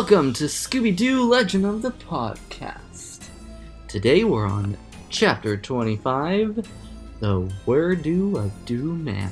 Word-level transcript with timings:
Welcome 0.00 0.32
to 0.32 0.44
Scooby 0.44 0.96
Doo 0.96 1.28
Legend 1.28 1.66
of 1.66 1.82
the 1.82 1.90
Podcast. 1.90 3.28
Today 3.86 4.24
we're 4.24 4.46
on 4.46 4.78
Chapter 5.10 5.58
25 5.58 6.66
The 7.20 7.52
Were-Doo 7.66 8.38
of 8.38 8.64
Doo 8.64 8.94
Man. 8.94 9.30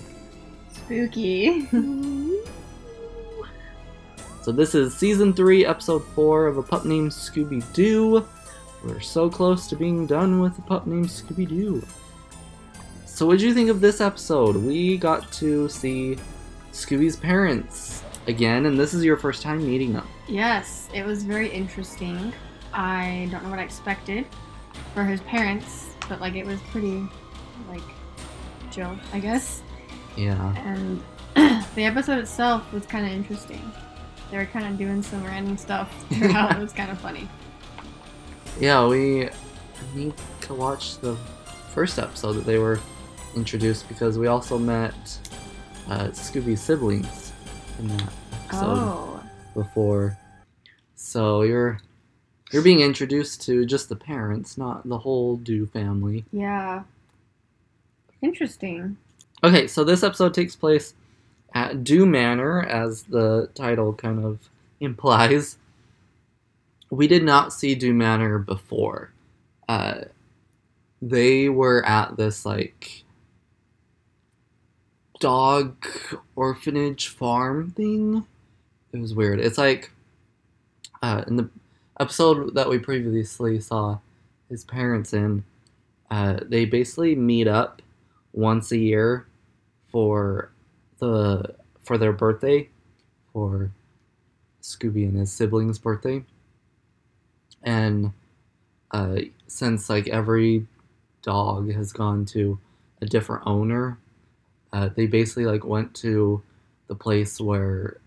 Spooky. 0.70 1.66
So, 4.42 4.52
this 4.52 4.74
is 4.74 4.94
Season 4.94 5.32
3, 5.32 5.64
Episode 5.64 6.04
4 6.14 6.48
of 6.48 6.58
A 6.58 6.62
Pup 6.62 6.84
Named 6.84 7.12
Scooby 7.12 7.64
Doo. 7.72 8.26
We're 8.84 9.00
so 9.00 9.30
close 9.30 9.68
to 9.68 9.74
being 9.76 10.06
done 10.06 10.38
with 10.38 10.58
A 10.58 10.62
Pup 10.62 10.86
Named 10.86 11.06
Scooby 11.06 11.48
Doo. 11.48 11.82
So, 13.06 13.26
what 13.26 13.38
did 13.38 13.46
you 13.46 13.54
think 13.54 13.70
of 13.70 13.80
this 13.80 14.02
episode? 14.02 14.54
We 14.54 14.98
got 14.98 15.32
to 15.32 15.66
see 15.70 16.18
Scooby's 16.72 17.16
parents 17.16 18.04
again, 18.28 18.66
and 18.66 18.78
this 18.78 18.94
is 18.94 19.02
your 19.04 19.16
first 19.16 19.42
time 19.42 19.66
meeting 19.66 19.92
them. 19.92 20.06
yes, 20.28 20.88
it 20.94 21.04
was 21.04 21.24
very 21.24 21.48
interesting. 21.48 22.32
I 22.72 23.26
don't 23.32 23.42
know 23.42 23.50
what 23.50 23.58
I 23.58 23.62
expected 23.62 24.26
for 24.94 25.02
his 25.02 25.20
parents, 25.22 25.86
but 26.08 26.20
like 26.20 26.34
it 26.34 26.46
was 26.46 26.60
pretty 26.70 27.02
like 27.68 27.82
chill, 28.70 28.96
I 29.12 29.18
guess. 29.18 29.62
Yeah. 30.16 30.54
And 30.58 31.02
the 31.74 31.84
episode 31.84 32.18
itself 32.18 32.70
was 32.72 32.86
kind 32.86 33.06
of 33.06 33.12
interesting. 33.12 33.72
They 34.30 34.36
were 34.36 34.46
kind 34.46 34.66
of 34.66 34.76
doing 34.76 35.02
some 35.02 35.24
random 35.24 35.56
stuff 35.56 35.90
throughout. 36.12 36.56
it 36.56 36.58
was 36.60 36.72
kind 36.72 36.90
of 36.90 37.00
funny. 37.00 37.26
Yeah, 38.60 38.86
we 38.86 39.30
need 39.94 40.12
to 40.42 40.54
watch 40.54 40.98
the 40.98 41.16
first 41.72 41.98
episode 41.98 42.34
that 42.34 42.44
they 42.44 42.58
were 42.58 42.78
introduced 43.34 43.88
because 43.88 44.18
we 44.18 44.26
also 44.26 44.58
met 44.58 44.94
uh, 45.88 46.08
Scooby's 46.08 46.60
siblings 46.60 47.27
in 47.78 47.88
that 47.88 48.02
episode 48.44 48.64
Oh, 48.64 49.22
before. 49.54 50.16
So 50.96 51.42
you're 51.42 51.80
you're 52.52 52.62
being 52.62 52.80
introduced 52.80 53.42
to 53.42 53.66
just 53.66 53.88
the 53.88 53.96
parents, 53.96 54.56
not 54.58 54.88
the 54.88 54.98
whole 54.98 55.36
Doo 55.36 55.66
family. 55.66 56.24
yeah. 56.32 56.82
Interesting. 58.22 58.96
Okay, 59.44 59.68
so 59.68 59.84
this 59.84 60.02
episode 60.02 60.34
takes 60.34 60.56
place 60.56 60.94
at 61.54 61.84
Doo 61.84 62.04
Manor, 62.04 62.62
as 62.64 63.04
the 63.04 63.48
title 63.54 63.92
kind 63.92 64.24
of 64.24 64.38
implies. 64.80 65.56
We 66.90 67.06
did 67.06 67.22
not 67.22 67.52
see 67.52 67.74
Doo 67.74 67.94
Manor 67.94 68.38
before. 68.38 69.12
Uh, 69.68 70.04
they 71.00 71.48
were 71.48 71.84
at 71.86 72.16
this 72.16 72.44
like 72.44 73.04
dog 75.18 75.86
orphanage 76.36 77.08
farm 77.08 77.70
thing. 77.70 78.24
It 78.92 79.00
was 79.00 79.14
weird. 79.14 79.40
It's 79.40 79.58
like 79.58 79.90
uh, 81.02 81.24
in 81.26 81.36
the 81.36 81.48
episode 82.00 82.54
that 82.54 82.68
we 82.68 82.78
previously 82.78 83.60
saw 83.60 83.98
his 84.48 84.64
parents 84.64 85.12
in. 85.12 85.44
Uh, 86.10 86.40
they 86.42 86.64
basically 86.64 87.14
meet 87.14 87.46
up 87.46 87.82
once 88.32 88.72
a 88.72 88.78
year 88.78 89.26
for 89.90 90.50
the 90.98 91.54
for 91.82 91.98
their 91.98 92.12
birthday 92.12 92.68
for 93.32 93.70
Scooby 94.62 95.04
and 95.08 95.18
his 95.18 95.32
siblings' 95.32 95.78
birthday. 95.78 96.24
And 97.62 98.12
uh, 98.90 99.16
since 99.46 99.90
like 99.90 100.08
every 100.08 100.66
dog 101.22 101.72
has 101.72 101.92
gone 101.92 102.24
to 102.26 102.58
a 103.00 103.06
different 103.06 103.46
owner, 103.46 103.98
uh, 104.72 104.88
they 104.94 105.06
basically 105.06 105.46
like 105.46 105.64
went 105.64 105.94
to 105.94 106.42
the 106.88 106.94
place 106.94 107.40
where 107.40 107.98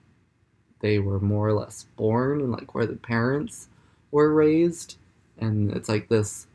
they 0.79 0.99
were 0.99 1.19
more 1.19 1.47
or 1.47 1.53
less 1.53 1.85
born 1.95 2.41
and 2.41 2.51
like 2.51 2.73
where 2.73 2.87
the 2.87 2.95
parents 2.95 3.67
were 4.11 4.33
raised. 4.33 4.97
And 5.37 5.71
it's 5.71 5.89
like 5.89 6.07
this 6.09 6.47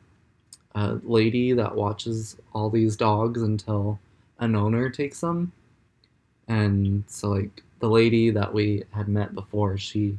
uh, 0.75 0.99
lady 1.03 1.53
that 1.53 1.75
watches 1.75 2.37
all 2.53 2.71
these 2.71 2.97
dogs 2.97 3.43
until 3.43 3.99
an 4.39 4.55
owner 4.55 4.91
takes 4.91 5.21
them. 5.21 5.53
And 6.49 7.05
so, 7.09 7.31
like, 7.31 7.63
the 7.81 7.89
lady 7.89 8.31
that 8.31 8.53
we 8.53 8.85
had 8.91 9.09
met 9.09 9.35
before, 9.35 9.79
she 9.79 10.19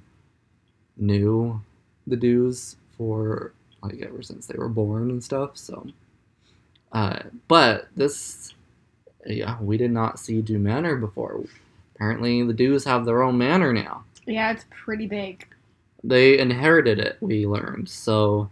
knew 0.97 1.61
the 2.05 2.17
Doos 2.17 2.75
for, 2.97 3.53
like, 3.81 4.01
ever 4.01 4.21
since 4.21 4.47
they 4.47 4.57
were 4.57 4.67
born 4.67 5.09
and 5.11 5.23
stuff. 5.23 5.57
So, 5.57 5.87
uh, 6.91 7.19
but 7.47 7.87
this, 7.95 8.53
yeah, 9.27 9.59
we 9.61 9.77
did 9.77 9.91
not 9.91 10.19
see 10.19 10.41
Doo 10.41 10.59
Manor 10.59 10.95
before. 10.95 11.43
Apparently, 11.95 12.43
the 12.43 12.53
Doos 12.53 12.85
have 12.85 13.05
their 13.05 13.23
own 13.23 13.37
manor 13.37 13.73
now. 13.73 14.03
Yeah, 14.25 14.51
it's 14.51 14.65
pretty 14.69 15.07
big. 15.07 15.47
They 16.03 16.37
inherited 16.37 16.99
it, 16.99 17.17
we 17.21 17.47
learned. 17.47 17.89
So, 17.89 18.49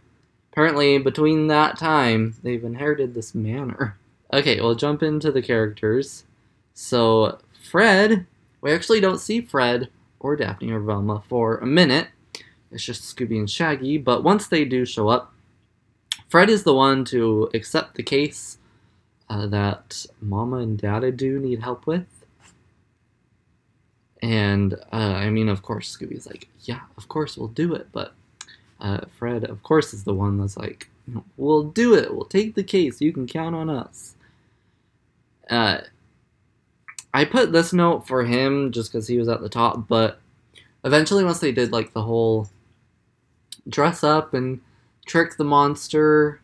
apparently, 0.52 0.98
between 0.98 1.48
that 1.48 1.78
time, 1.78 2.36
they've 2.44 2.64
inherited 2.64 3.14
this 3.14 3.36
manor. 3.36 3.98
Okay, 4.34 4.60
we'll 4.60 4.76
jump 4.76 5.04
into 5.04 5.32
the 5.32 5.42
characters. 5.42 6.26
So, 6.74 7.38
Fred, 7.70 8.26
we 8.60 8.74
actually 8.74 9.00
don't 9.00 9.20
see 9.20 9.40
Fred 9.40 9.90
or 10.20 10.36
Daphne 10.36 10.72
or 10.72 10.80
Velma 10.80 11.24
for 11.30 11.58
a 11.60 11.66
minute. 11.66 12.08
It's 12.72 12.84
just 12.84 13.04
Scooby 13.04 13.38
and 13.38 13.50
Shaggy, 13.50 14.00
but 14.00 14.24
once 14.24 14.48
they 14.48 14.66
do 14.66 14.84
show 14.84 15.10
up, 15.10 15.32
Fred 16.28 16.50
is 16.50 16.64
the 16.64 16.74
one 16.74 17.06
to 17.06 17.50
accept 17.54 17.96
the 17.96 18.04
case 18.04 18.58
uh, 19.30 19.48
that 19.48 20.06
Mama 20.22 20.58
and 20.58 20.78
Dada 20.78 21.12
do 21.12 21.40
need 21.40 21.62
help 21.62 21.88
with. 21.88 22.06
And, 24.22 24.74
uh, 24.92 24.96
I 24.96 25.30
mean, 25.30 25.50
of 25.50 25.62
course, 25.62 25.96
Scooby's 25.96 26.26
like, 26.26 26.48
yeah, 26.62 26.82
of 26.98 27.08
course 27.08 27.38
we'll 27.38 27.50
do 27.50 27.76
it, 27.76 27.88
but 27.92 28.14
uh, 28.80 29.02
Fred, 29.18 29.44
of 29.44 29.62
course, 29.62 29.94
is 29.94 30.04
the 30.04 30.14
one 30.14 30.38
that's 30.38 30.58
like, 30.58 30.90
we'll 31.38 31.64
do 31.64 31.94
it, 31.96 32.14
we'll 32.14 32.26
take 32.26 32.56
the 32.56 32.64
case, 32.64 33.02
you 33.02 33.14
can 33.14 33.28
count 33.28 33.56
on 33.56 33.70
us. 33.70 34.16
Uh, 35.50 35.82
I 37.14 37.24
put 37.24 37.52
this 37.52 37.72
note 37.72 38.08
for 38.08 38.24
him 38.24 38.72
just 38.72 38.92
because 38.92 39.08
he 39.08 39.18
was 39.18 39.30
at 39.30 39.42
the 39.42 39.50
top, 39.50 39.88
but 39.88 40.20
eventually, 40.84 41.24
once 41.24 41.40
they 41.40 41.52
did 41.52 41.72
like 41.72 41.94
the 41.94 42.02
whole 42.02 42.50
dress 43.70 44.04
up 44.04 44.34
and 44.34 44.60
trick 45.06 45.38
the 45.38 45.44
monster, 45.44 46.42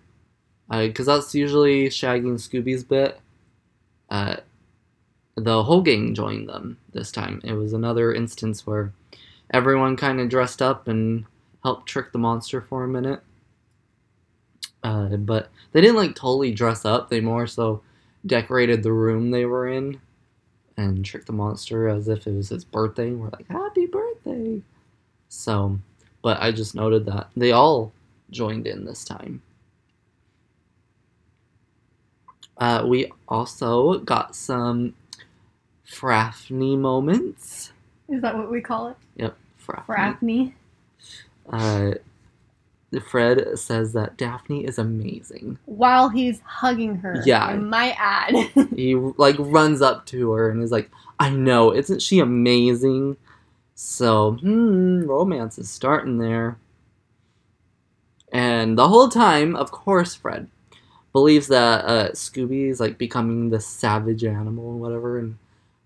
because 0.72 1.06
that's 1.06 1.36
usually 1.36 1.90
Shaggy 1.90 2.28
and 2.28 2.38
Scooby's 2.38 2.84
bit, 2.84 3.20
uh, 4.10 4.38
the 5.36 5.64
whole 5.64 5.82
gang 5.82 6.14
joined 6.16 6.48
them 6.50 6.78
this 6.94 7.12
time. 7.12 7.42
It 7.44 7.54
was 7.54 7.74
another 7.74 8.14
instance 8.14 8.66
where 8.66 8.94
everyone 9.54 9.98
kind 9.98 10.20
of 10.20 10.30
dressed 10.30 10.62
up 10.62 10.88
and 10.88 11.26
helped 11.64 11.88
trick 11.88 12.12
the 12.12 12.20
monster 12.20 12.62
for 12.62 12.84
a 12.84 12.88
minute. 12.88 13.22
Uh, 14.84 15.18
but 15.18 15.50
they 15.72 15.82
didn't 15.82 15.98
like 15.98 16.16
totally 16.16 16.52
dress 16.54 16.86
up. 16.86 17.10
They 17.10 17.22
more 17.22 17.48
so 17.48 17.82
decorated 18.26 18.82
the 18.82 18.94
room 18.94 19.30
they 19.30 19.46
were 19.46 19.68
in 19.68 20.00
and 20.78 21.06
tricked 21.06 21.28
the 21.28 21.34
monster 21.34 21.88
as 21.88 22.08
if 22.08 22.28
it 22.28 22.36
was 22.36 22.50
his 22.50 22.66
birthday. 22.66 23.12
We're 23.12 23.30
like, 23.30 23.48
happy 23.50 23.86
birthday. 23.86 24.62
So, 25.30 25.80
but 26.22 26.42
I 26.42 26.52
just 26.52 26.76
noted 26.76 27.06
that 27.06 27.30
they 27.36 27.52
all 27.52 27.94
joined 28.32 28.68
in 28.68 28.86
this 28.86 29.04
time. 29.04 29.42
Uh, 32.62 32.86
we 32.86 33.12
also 33.28 33.98
got 34.02 34.36
some 34.36 34.94
Frafney 35.84 36.78
moments. 36.78 37.74
Is 38.08 38.22
that 38.22 38.38
what 38.38 38.52
we 38.52 38.62
call 38.62 38.90
it? 38.90 38.98
Yep, 39.16 39.36
Frafney. 39.66 39.84
Frafney. 39.88 40.54
Uh, 41.50 43.00
Fred 43.10 43.58
says 43.58 43.94
that 43.94 44.16
Daphne 44.16 44.64
is 44.64 44.78
amazing. 44.78 45.58
While 45.66 46.10
he's 46.10 46.40
hugging 46.42 46.98
her. 46.98 47.24
Yeah. 47.26 47.44
I 47.44 47.56
might 47.56 47.96
add. 47.98 48.36
He 48.76 48.94
like 48.94 49.38
runs 49.40 49.82
up 49.82 50.06
to 50.08 50.32
her 50.34 50.52
and 50.52 50.62
is 50.62 50.72
like, 50.72 50.92
"I 51.20 51.32
know, 51.32 51.74
isn't 51.74 52.04
she 52.04 52.20
amazing?" 52.20 53.18
So, 53.74 54.34
hmm, 54.34 55.02
romance 55.02 55.58
is 55.58 55.70
starting 55.70 56.20
there. 56.20 56.58
And 58.32 58.78
the 58.78 58.88
whole 58.88 59.10
time, 59.10 59.56
of 59.56 59.72
course, 59.72 60.14
Fred 60.14 60.48
believes 61.14 61.48
that 61.48 61.86
uh, 61.86 62.10
Scooby 62.12 62.70
is 62.70 62.80
like 62.80 62.98
becoming 62.98 63.50
this 63.50 63.66
savage 63.68 64.24
animal 64.24 64.72
and 64.72 64.80
whatever. 64.82 65.18
And 65.20 65.38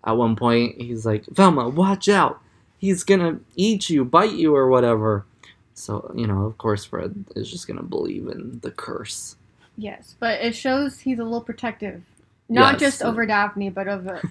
at 0.03 0.17
one 0.17 0.35
point, 0.35 0.79
he's 0.81 1.05
like, 1.05 1.25
"Velma, 1.27 1.69
watch 1.69 2.07
out! 2.09 2.41
He's 2.77 3.03
gonna 3.03 3.39
eat 3.55 3.89
you, 3.89 4.05
bite 4.05 4.33
you, 4.33 4.55
or 4.55 4.69
whatever." 4.69 5.25
So, 5.73 6.11
you 6.15 6.25
know, 6.27 6.43
of 6.45 6.57
course, 6.57 6.85
Fred 6.85 7.25
is 7.35 7.49
just 7.51 7.67
gonna 7.67 7.83
believe 7.83 8.27
in 8.27 8.59
the 8.61 8.71
curse. 8.71 9.35
yes, 9.77 10.15
but 10.19 10.39
it 10.41 10.55
shows 10.55 10.99
he's 11.01 11.19
a 11.19 11.23
little 11.23 11.41
protective. 11.41 12.01
Not 12.47 12.73
Yes. 12.73 12.79
just 12.79 13.01
over 13.03 13.25
Daphne, 13.25 13.69
but 13.71 13.87
over 13.87 14.21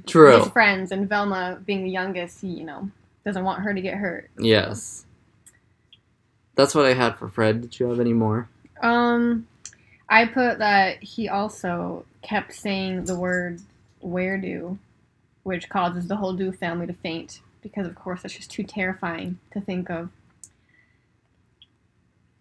True. 0.06 0.38
his 0.40 0.48
friends. 0.48 0.90
And 0.92 1.08
Velma, 1.08 1.60
being 1.64 1.84
the 1.84 1.90
youngest, 1.90 2.40
he, 2.40 2.48
you 2.48 2.64
know, 2.64 2.90
doesn't 3.24 3.44
want 3.44 3.62
her 3.62 3.72
to 3.72 3.80
get 3.80 3.94
hurt. 3.94 4.28
Yes. 4.38 5.06
That's 6.56 6.74
what 6.74 6.84
I 6.84 6.94
had 6.94 7.16
for 7.16 7.28
Fred. 7.28 7.60
Did 7.62 7.78
you 7.78 7.88
have 7.88 8.00
any 8.00 8.12
more? 8.12 8.48
Um, 8.82 9.46
I 10.10 10.26
put 10.26 10.58
that 10.58 11.02
he 11.02 11.28
also 11.28 12.04
kept 12.20 12.52
saying 12.52 13.04
the 13.04 13.14
word 13.14 13.60
"were-doo," 14.00 14.76
which 15.44 15.68
causes 15.68 16.08
the 16.08 16.16
whole 16.16 16.32
Doo 16.32 16.50
family 16.50 16.88
to 16.88 16.92
faint 16.92 17.40
because, 17.62 17.86
of 17.86 17.94
course, 17.94 18.22
that's 18.22 18.34
just 18.34 18.50
too 18.50 18.64
terrifying 18.64 19.38
to 19.52 19.60
think 19.60 19.88
of. 19.88 20.10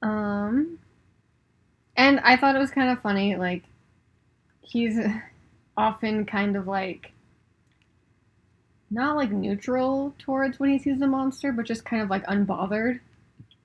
Um, 0.02 0.80
and 1.96 2.20
I 2.22 2.38
thought 2.38 2.56
it 2.56 2.60
was 2.60 2.72
kind 2.72 2.90
of 2.90 3.02
funny. 3.02 3.36
Like, 3.36 3.64
he's 4.62 4.98
often 5.78 6.26
kind 6.26 6.56
of 6.56 6.68
like 6.68 7.12
not 8.92 9.16
like 9.16 9.32
neutral 9.32 10.16
towards 10.18 10.60
when 10.60 10.72
he 10.72 10.80
sees 10.80 11.00
the 11.00 11.08
monster, 11.08 11.52
but 11.52 11.66
just 11.66 11.86
kind 11.86 12.02
of 12.02 12.10
like 12.10 12.26
unbothered. 12.26 13.00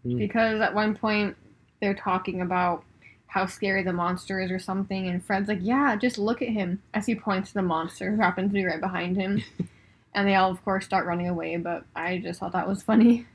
Mm. 0.05 0.19
Because 0.19 0.61
at 0.61 0.75
one 0.75 0.95
point 0.95 1.37
they're 1.81 1.95
talking 1.95 2.43
about 2.43 2.85
how 3.27 3.47
scary 3.47 3.83
the 3.83 3.93
monster 3.93 4.41
is 4.41 4.51
or 4.51 4.59
something, 4.59 5.09
and 5.09 5.25
Fred's 5.25 5.49
like, 5.49 5.59
"Yeah, 5.61 5.97
just 5.97 6.19
look 6.19 6.41
at 6.43 6.49
him," 6.49 6.83
as 6.95 7.07
he 7.07 7.15
points 7.15 7.49
to 7.49 7.55
the 7.55 7.63
monster 7.63 8.11
who 8.15 8.21
happens 8.21 8.51
to 8.51 8.55
be 8.55 8.65
right 8.65 8.81
behind 8.81 9.17
him. 9.17 9.43
and 10.15 10.29
they 10.29 10.37
all, 10.37 10.51
of 10.51 10.65
course, 10.65 10.85
start 10.85 11.07
running 11.07 11.29
away. 11.29 11.57
But 11.57 11.85
I 11.97 12.19
just 12.19 12.39
thought 12.41 12.53
that 12.53 12.69
was 12.69 12.83
funny. 12.83 13.27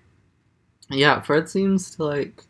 Yeah, 0.89 1.19
Fred 1.21 1.49
seems 1.49 1.95
to 1.97 2.03
like 2.05 2.43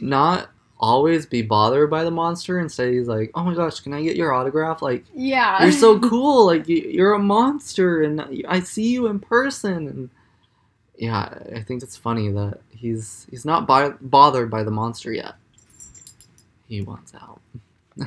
not 0.00 0.50
always 0.78 1.26
be 1.26 1.42
bothered 1.42 1.90
by 1.90 2.04
the 2.04 2.10
monster. 2.10 2.58
Instead, 2.60 2.92
he's 2.92 3.08
like, 3.08 3.30
"Oh 3.34 3.44
my 3.44 3.54
gosh, 3.54 3.80
can 3.80 3.92
I 3.92 4.02
get 4.02 4.16
your 4.16 4.32
autograph? 4.32 4.82
Like, 4.82 5.04
Yeah, 5.14 5.62
you're 5.62 5.72
so 5.72 5.98
cool. 6.08 6.46
Like, 6.46 6.68
you- 6.68 6.88
you're 6.90 7.14
a 7.14 7.18
monster, 7.18 8.02
and 8.02 8.42
I 8.48 8.60
see 8.60 8.88
you 8.92 9.06
in 9.06 9.18
person." 9.20 9.88
And 9.88 10.10
yeah, 10.98 11.32
I 11.56 11.62
think 11.62 11.82
it's 11.82 11.96
funny 11.96 12.30
that 12.30 12.60
he's 12.70 13.26
he's 13.30 13.44
not 13.44 13.66
bo- 13.66 13.96
bothered 14.00 14.50
by 14.50 14.62
the 14.62 14.70
monster 14.70 15.12
yet. 15.12 15.34
He 16.70 16.82
wants 16.82 17.12
out. 17.16 17.40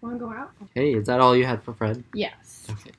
Want 0.00 0.16
to 0.16 0.18
go 0.18 0.32
out? 0.32 0.50
Hey, 0.74 0.94
is 0.94 1.06
that 1.06 1.20
all 1.20 1.36
you 1.36 1.46
had 1.46 1.62
for 1.62 1.72
Fred? 1.72 2.02
Yes. 2.12 2.66
Okay. 2.68 2.90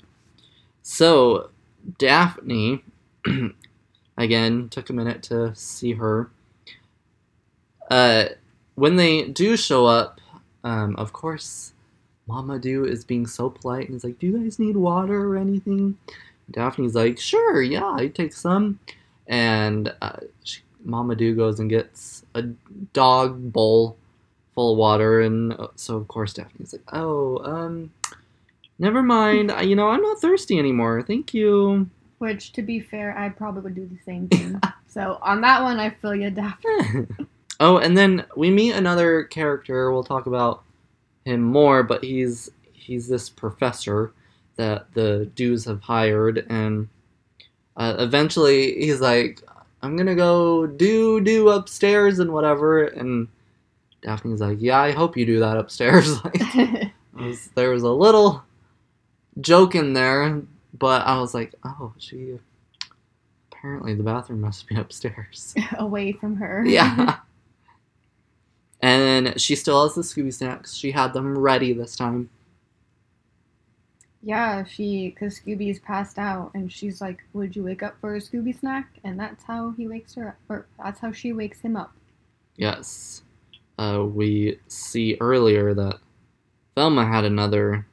So, 0.81 1.49
Daphne, 1.97 2.81
again, 4.17 4.69
took 4.69 4.89
a 4.89 4.93
minute 4.93 5.21
to 5.23 5.53
see 5.53 5.93
her. 5.93 6.31
Uh, 7.91 8.29
when 8.75 8.95
they 8.95 9.23
do 9.23 9.57
show 9.57 9.85
up, 9.85 10.21
um, 10.63 10.95
of 10.95 11.11
course, 11.11 11.73
Mama 12.25 12.57
Doo 12.57 12.85
is 12.85 13.03
being 13.03 13.27
so 13.27 13.49
polite 13.49 13.87
and 13.87 13.97
is 13.97 14.05
like, 14.05 14.17
Do 14.17 14.27
you 14.27 14.37
guys 14.39 14.59
need 14.59 14.77
water 14.77 15.27
or 15.27 15.35
anything? 15.35 15.97
Daphne's 16.49 16.95
like, 16.95 17.19
Sure, 17.19 17.61
yeah, 17.61 17.85
I 17.85 18.07
take 18.07 18.31
some. 18.31 18.79
And 19.27 19.93
uh, 20.01 20.19
she, 20.45 20.61
Mama 20.85 21.15
Doo 21.15 21.35
goes 21.35 21.59
and 21.59 21.69
gets 21.69 22.23
a 22.33 22.43
dog 22.93 23.51
bowl 23.51 23.97
full 24.59 24.73
of 24.73 24.77
water. 24.77 25.21
And 25.21 25.53
uh, 25.53 25.67
so, 25.75 25.95
of 25.95 26.07
course, 26.09 26.33
Daphne's 26.33 26.73
like, 26.73 26.83
Oh, 26.91 27.37
um, 27.45 27.91
Never 28.77 29.01
mind. 29.01 29.51
I- 29.51 29.61
You 29.61 29.75
know, 29.77 29.87
I'm 29.89 30.01
not 30.01 30.19
thirsty 30.19 30.59
anymore. 30.59 31.01
Thank 31.01 31.33
you. 31.33 31.89
Which, 32.17 32.51
to 32.53 32.61
be 32.61 32.81
fair, 32.81 33.17
I 33.17 33.29
probably 33.29 33.61
would 33.61 33.75
do 33.75 33.85
the 33.87 33.99
same 34.05 34.27
thing. 34.27 34.59
so 34.87 35.17
on 35.21 35.39
that 35.41 35.61
one, 35.63 35.79
I 35.79 35.89
feel 35.91 36.13
you, 36.13 36.29
Daphne. 36.29 37.07
oh, 37.61 37.77
and 37.77 37.97
then 37.97 38.25
we 38.35 38.49
meet 38.51 38.73
another 38.73 39.23
character. 39.23 39.91
We'll 39.93 40.03
talk 40.03 40.25
about 40.25 40.63
him 41.23 41.41
more, 41.41 41.83
but 41.83 42.03
he's 42.03 42.49
he's 42.73 43.07
this 43.07 43.29
professor 43.29 44.11
that 44.57 44.93
the 44.93 45.31
Doos 45.35 45.63
have 45.65 45.81
hired, 45.81 46.45
and 46.49 46.89
uh, 47.77 47.95
eventually 47.99 48.73
he's 48.75 48.99
like, 48.99 49.41
"I'm 49.81 49.95
gonna 49.95 50.15
go 50.15 50.67
do 50.67 51.21
do 51.21 51.47
upstairs 51.47 52.19
and 52.19 52.33
whatever." 52.33 52.83
And 52.83 53.29
Daphne's 54.01 54.41
like, 54.41 54.57
"Yeah, 54.61 54.79
I 54.79 54.91
hope 54.91 55.17
you 55.17 55.25
do 55.25 55.39
that 55.39 55.57
upstairs." 55.57 56.23
like, 56.23 56.91
was, 57.13 57.47
there 57.55 57.71
was 57.71 57.83
a 57.83 57.91
little 57.91 58.43
joke 59.39 59.75
in 59.75 59.93
there, 59.93 60.41
but 60.77 61.05
I 61.05 61.19
was 61.19 61.33
like, 61.33 61.53
"Oh, 61.63 61.93
she." 61.97 62.39
Apparently, 63.51 63.93
the 63.93 64.03
bathroom 64.03 64.41
must 64.41 64.67
be 64.67 64.75
upstairs. 64.79 65.53
Away 65.77 66.13
from 66.13 66.37
her. 66.37 66.63
Yeah. 66.65 67.17
and 68.81 69.39
she 69.39 69.55
still 69.55 69.83
has 69.83 69.95
the 69.95 70.01
Scooby 70.01 70.33
snacks. 70.33 70.73
She 70.73 70.91
had 70.91 71.13
them 71.13 71.37
ready 71.37 71.73
this 71.73 71.97
time. 71.97 72.29
Yeah, 74.21 74.63
she, 74.65 75.09
because 75.09 75.39
Scooby's 75.39 75.79
passed 75.79 76.17
out, 76.19 76.51
and 76.53 76.71
she's 76.71 77.01
like, 77.01 77.19
Would 77.33 77.55
you 77.55 77.63
wake 77.63 77.83
up 77.83 77.95
for 77.99 78.15
a 78.15 78.19
Scooby 78.19 78.57
snack? 78.57 78.97
And 79.03 79.19
that's 79.19 79.43
how 79.43 79.71
he 79.71 79.87
wakes 79.87 80.15
her 80.15 80.29
up, 80.29 80.35
or 80.49 80.67
that's 80.81 80.99
how 80.99 81.11
she 81.11 81.33
wakes 81.33 81.59
him 81.61 81.75
up. 81.75 81.93
Yes. 82.55 83.23
Uh, 83.79 84.03
we 84.03 84.59
see 84.67 85.15
earlier 85.21 85.73
that 85.73 85.99
Velma 86.75 87.05
had 87.05 87.23
another 87.23 87.87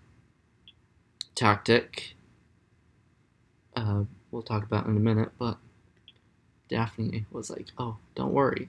tactic. 1.36 2.16
Uh, 3.76 4.02
we'll 4.32 4.42
talk 4.42 4.64
about 4.64 4.86
in 4.86 4.96
a 4.96 5.00
minute, 5.00 5.30
but 5.38 5.58
Daphne 6.68 7.24
was 7.30 7.50
like, 7.50 7.68
"Oh, 7.78 7.98
don't 8.16 8.32
worry, 8.32 8.68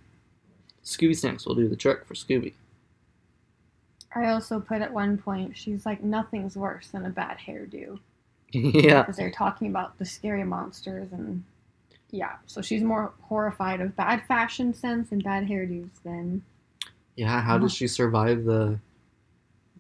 Scooby 0.86 1.16
snacks 1.16 1.48
will 1.48 1.56
do 1.56 1.68
the 1.68 1.76
trick 1.76 2.06
for 2.06 2.14
Scooby." 2.14 2.54
I 4.14 4.30
also 4.30 4.60
put 4.60 4.84
at 4.84 4.94
one 4.94 5.18
point, 5.18 5.58
she's 5.58 5.86
like, 5.86 6.04
Nothing's 6.04 6.56
worse 6.56 6.88
than 6.90 7.06
a 7.06 7.10
bad 7.10 7.40
hairdo. 7.48 8.00
yeah, 8.52 9.02
Because 9.02 9.18
they're 9.18 9.32
talking 9.32 9.68
about 9.68 9.98
the 9.98 10.06
scary 10.06 10.44
monsters, 10.44 11.12
and 11.12 11.44
yeah, 12.12 12.36
so 12.46 12.62
she's 12.62 12.84
more 12.84 13.14
horrified 13.24 13.82
of 13.82 13.96
bad 13.96 14.24
fashion 14.28 14.72
sense 14.74 15.12
and 15.12 15.24
bad 15.24 15.48
hairdos 15.48 15.90
than. 16.04 16.44
Yeah. 17.18 17.42
How 17.42 17.56
uh-huh. 17.56 17.58
did 17.60 17.72
she 17.72 17.88
survive 17.88 18.46
the 18.46 18.80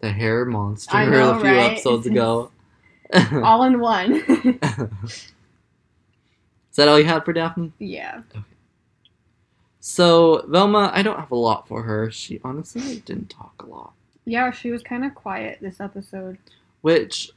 the 0.02 0.12
hair 0.12 0.44
monster 0.46 0.96
I 0.96 1.06
know, 1.10 1.38
a 1.38 1.40
few 1.40 1.50
right? 1.50 1.72
episodes 1.72 2.06
ago? 2.06 2.52
all 3.44 3.64
in 3.64 3.80
one. 3.80 4.14
Is 5.06 5.32
that 6.76 6.90
all 6.90 7.00
you 7.00 7.06
had 7.06 7.24
for 7.24 7.32
Daphne? 7.34 7.72
yeah. 7.80 8.22
Okay. 8.30 8.44
So 9.80 10.46
Velma, 10.50 10.92
I 10.94 11.02
don't 11.02 11.18
have 11.18 11.32
a 11.32 11.36
lot 11.36 11.66
for 11.68 11.84
her. 11.84 12.12
She 12.12 12.42
honestly 12.44 13.00
didn't 13.00 13.30
talk 13.30 13.64
a 13.64 13.66
lot. 13.66 13.94
Yeah, 14.26 14.52
she 14.52 14.72
was 14.72 14.84
kind 14.84 15.06
of 15.06 15.16
quiet 15.16 15.60
this 15.62 15.80
episode. 15.80 16.38
Which, 16.82 17.32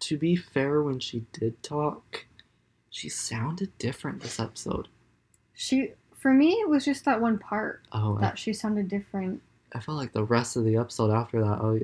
to 0.00 0.16
be 0.16 0.36
fair, 0.36 0.80
when 0.80 1.00
she 1.00 1.24
did 1.32 1.60
talk, 1.64 2.26
she 2.88 3.08
sounded 3.08 3.76
different 3.78 4.22
this 4.22 4.38
episode. 4.38 4.86
She, 5.52 5.94
for 6.22 6.32
me, 6.32 6.52
it 6.52 6.68
was 6.68 6.84
just 6.84 7.04
that 7.04 7.20
one 7.20 7.36
part 7.36 7.82
Oh, 7.92 8.16
I, 8.16 8.20
that 8.22 8.38
she 8.38 8.52
sounded 8.52 8.88
different. 8.88 9.42
I 9.74 9.80
felt 9.80 9.98
like 9.98 10.12
the 10.12 10.24
rest 10.24 10.56
of 10.56 10.64
the 10.64 10.76
episode 10.76 11.10
after 11.10 11.40
that, 11.40 11.58
oh, 11.60 11.80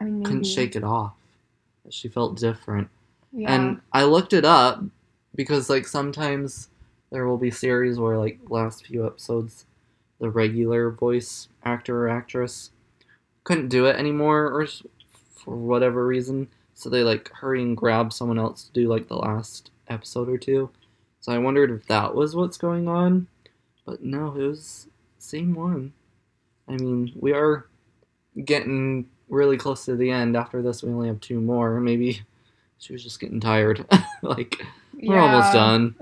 I 0.00 0.04
I 0.04 0.04
mean, 0.04 0.24
couldn't 0.24 0.44
shake 0.44 0.74
it 0.74 0.84
off. 0.84 1.12
She 1.88 2.08
felt 2.08 2.36
different. 2.38 2.88
Yeah. 3.32 3.54
And 3.54 3.80
I 3.92 4.04
looked 4.04 4.32
it 4.32 4.44
up 4.44 4.82
because, 5.34 5.70
like, 5.70 5.86
sometimes 5.86 6.68
there 7.10 7.26
will 7.26 7.38
be 7.38 7.50
series 7.50 7.98
where, 7.98 8.18
like, 8.18 8.38
last 8.48 8.86
few 8.86 9.06
episodes, 9.06 9.64
the 10.20 10.28
regular 10.30 10.90
voice 10.90 11.48
actor 11.64 12.06
or 12.06 12.08
actress 12.08 12.70
couldn't 13.44 13.68
do 13.68 13.86
it 13.86 13.96
anymore 13.96 14.46
or 14.46 14.66
for 15.36 15.56
whatever 15.56 16.06
reason. 16.06 16.48
So 16.74 16.88
they, 16.90 17.02
like, 17.02 17.30
hurry 17.32 17.62
and 17.62 17.76
grab 17.76 18.12
someone 18.12 18.38
else 18.38 18.64
to 18.64 18.72
do, 18.72 18.88
like, 18.88 19.08
the 19.08 19.16
last 19.16 19.70
episode 19.88 20.28
or 20.28 20.38
two. 20.38 20.70
So 21.20 21.32
I 21.32 21.38
wondered 21.38 21.70
if 21.70 21.86
that 21.86 22.14
was 22.14 22.34
what's 22.34 22.58
going 22.58 22.88
on. 22.88 23.26
But 23.88 24.04
no, 24.04 24.34
it 24.36 24.42
was 24.42 24.86
same 25.18 25.54
one. 25.54 25.94
I 26.68 26.72
mean, 26.72 27.10
we 27.18 27.32
are 27.32 27.66
getting 28.44 29.08
really 29.30 29.56
close 29.56 29.86
to 29.86 29.96
the 29.96 30.10
end. 30.10 30.36
After 30.36 30.60
this, 30.60 30.82
we 30.82 30.92
only 30.92 31.08
have 31.08 31.22
two 31.22 31.40
more. 31.40 31.80
Maybe 31.80 32.20
she 32.78 32.92
was 32.92 33.02
just 33.02 33.18
getting 33.18 33.40
tired. 33.40 33.86
like, 34.22 34.62
we're 34.92 35.18
almost 35.18 35.54
done. 35.54 35.94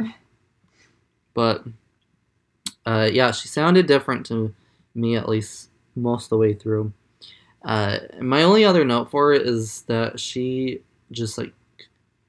But, 1.32 1.64
uh, 2.84 3.08
yeah, 3.12 3.30
she 3.30 3.46
sounded 3.46 3.86
different 3.86 4.26
to 4.26 4.52
me 4.96 5.14
at 5.14 5.28
least 5.28 5.68
most 5.94 6.24
of 6.24 6.30
the 6.30 6.38
way 6.38 6.54
through. 6.54 6.92
Uh, 7.64 7.98
my 8.20 8.42
only 8.42 8.64
other 8.64 8.84
note 8.84 9.12
for 9.12 9.32
it 9.32 9.42
is 9.42 9.82
that 9.82 10.18
she 10.18 10.80
just 11.12 11.38
like 11.38 11.52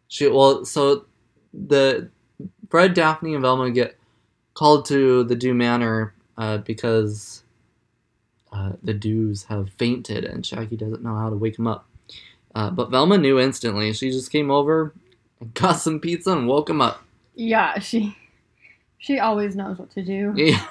she 0.08 0.28
well 0.28 0.64
so 0.66 1.06
the 1.52 2.10
Fred, 2.70 2.94
Daphne, 2.94 3.34
and 3.34 3.42
Velma 3.42 3.72
get 3.72 3.98
called 4.58 4.86
to 4.86 5.24
the 5.24 5.36
Doo 5.36 5.54
Manor 5.54 6.16
uh, 6.36 6.58
because 6.58 7.44
uh, 8.52 8.72
the 8.82 8.94
Doos 8.94 9.44
have 9.44 9.70
fainted 9.70 10.26
and 10.26 10.44
Shaggy 10.44 10.76
doesn't 10.76 11.04
know 11.04 11.16
how 11.16 11.30
to 11.30 11.36
wake 11.36 11.58
them 11.58 11.68
up. 11.68 11.88
Uh, 12.56 12.72
but 12.72 12.90
Velma 12.90 13.20
knew 13.20 13.40
instantly. 13.40 13.94
She 13.94 14.10
just 14.10 14.32
came 14.32 14.50
over 14.50 14.96
and 15.40 15.54
got 15.54 15.74
some 15.74 16.00
pizza 16.00 16.32
and 16.32 16.48
woke 16.48 16.72
him 16.72 16.82
up. 16.82 17.04
Yeah, 17.36 17.78
she 17.78 18.18
she 18.98 19.20
always 19.20 19.56
knows 19.56 19.78
what 19.78 19.92
to 19.92 20.02
do. 20.04 20.34
Yeah, 20.36 20.66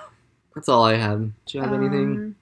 that's 0.52 0.68
all 0.68 0.84
I 0.84 0.96
had. 0.96 1.32
Do 1.46 1.58
you 1.58 1.62
have 1.62 1.72
anything? 1.72 2.16
Um, 2.16 2.36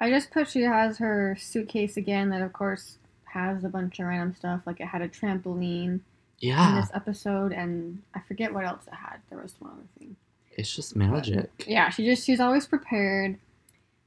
I 0.00 0.10
just 0.10 0.30
put 0.32 0.48
she 0.50 0.62
has 0.62 0.98
her 0.98 1.34
suitcase 1.40 1.96
again 1.96 2.28
that 2.28 2.42
of 2.42 2.52
course 2.52 2.98
has 3.24 3.64
a 3.64 3.70
bunch 3.70 4.00
of 4.00 4.06
random 4.06 4.34
stuff. 4.36 4.60
Like 4.66 4.80
it 4.80 4.88
had 4.88 5.00
a 5.00 5.08
trampoline 5.08 6.00
Yeah. 6.40 6.68
in 6.68 6.76
this 6.76 6.90
episode 6.92 7.52
and 7.52 8.02
I 8.14 8.20
forget 8.28 8.52
what 8.52 8.66
else 8.66 8.82
it 8.86 8.92
had. 8.94 9.20
There 9.30 9.38
was 9.40 9.54
one 9.60 9.70
other 9.70 9.88
thing. 9.98 10.16
It's 10.56 10.74
just 10.74 10.96
magic. 10.96 11.50
Yeah, 11.66 11.90
she 11.90 12.04
just 12.04 12.24
she's 12.24 12.40
always 12.40 12.66
prepared. 12.66 13.38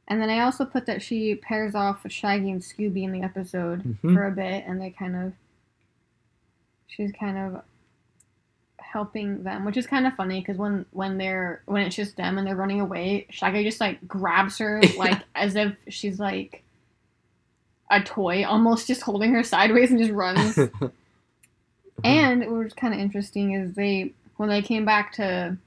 And 0.07 0.21
then 0.21 0.29
I 0.29 0.39
also 0.39 0.63
put 0.65 0.85
that 0.85 1.01
she 1.01 1.35
pairs 1.35 1.75
off 1.75 2.03
with 2.03 2.13
Shaggy 2.13 2.49
and 2.51 2.61
Scooby 2.61 3.03
in 3.03 3.11
the 3.11 3.21
episode 3.23 3.83
Mhm. 3.83 4.13
for 4.13 4.25
a 4.25 4.31
bit 4.31 4.63
and 4.65 4.79
they 4.81 4.89
kind 4.89 5.15
of 5.15 5.33
she's 6.87 7.11
kind 7.11 7.37
of 7.37 7.61
helping 8.79 9.43
them, 9.43 9.65
which 9.65 9.75
is 9.75 9.85
kind 9.85 10.07
of 10.07 10.13
funny 10.15 10.39
because 10.39 10.57
when 10.57 10.85
when 10.91 11.17
they're 11.17 11.61
when 11.65 11.83
it's 11.83 11.95
just 11.95 12.15
them 12.15 12.37
and 12.37 12.47
they're 12.47 12.55
running 12.55 12.79
away, 12.79 13.27
Shaggy 13.29 13.63
just 13.63 13.81
like 13.81 14.07
grabs 14.07 14.57
her 14.59 14.81
like 14.97 15.21
as 15.35 15.55
if 15.55 15.75
she's 15.89 16.19
like 16.19 16.63
a 17.91 18.01
toy, 18.01 18.45
almost 18.45 18.87
just 18.87 19.01
holding 19.01 19.31
her 19.33 19.43
sideways 19.43 19.91
and 19.91 19.99
just 19.99 20.11
runs. 20.11 20.57
and 22.03 22.41
what 22.41 22.63
was 22.63 22.73
kind 22.73 22.93
of 22.93 22.99
interesting 22.99 23.53
is 23.53 23.73
they 23.73 24.13
when 24.37 24.49
they 24.49 24.61
came 24.61 24.85
back 24.85 25.13
to 25.13 25.57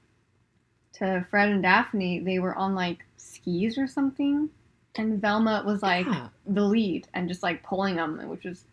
to 0.93 1.25
Fred 1.29 1.49
and 1.49 1.61
Daphne, 1.63 2.19
they 2.19 2.39
were 2.39 2.55
on 2.55 2.75
like 2.75 3.05
skis 3.17 3.77
or 3.77 3.87
something, 3.87 4.49
and 4.95 5.21
Velma 5.21 5.63
was 5.65 5.81
like 5.81 6.05
Yeah. 6.05 6.27
the 6.45 6.61
lead 6.63 7.07
and 7.13 7.27
just 7.27 7.43
like 7.43 7.63
pulling 7.63 7.95
them, 7.95 8.17
which 8.29 8.43
was. 8.45 8.65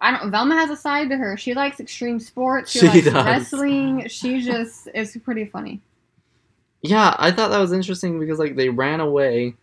I 0.00 0.12
don't. 0.16 0.30
Velma 0.30 0.54
has 0.54 0.70
a 0.70 0.76
side 0.76 1.10
to 1.10 1.16
her. 1.16 1.36
She 1.36 1.52
likes 1.52 1.78
extreme 1.78 2.18
sports. 2.20 2.70
She, 2.70 2.78
She 2.80 2.86
likes 2.88 3.04
does. 3.04 3.14
wrestling. 3.26 4.08
She 4.08 4.40
just 4.40 4.88
is 4.94 5.16
pretty 5.22 5.44
funny. 5.44 5.80
Yeah, 6.82 7.14
I 7.18 7.30
thought 7.30 7.48
that 7.50 7.58
was 7.58 7.72
interesting 7.72 8.18
because 8.18 8.38
like 8.38 8.56
they 8.56 8.70
ran 8.70 9.00
away, 9.00 9.54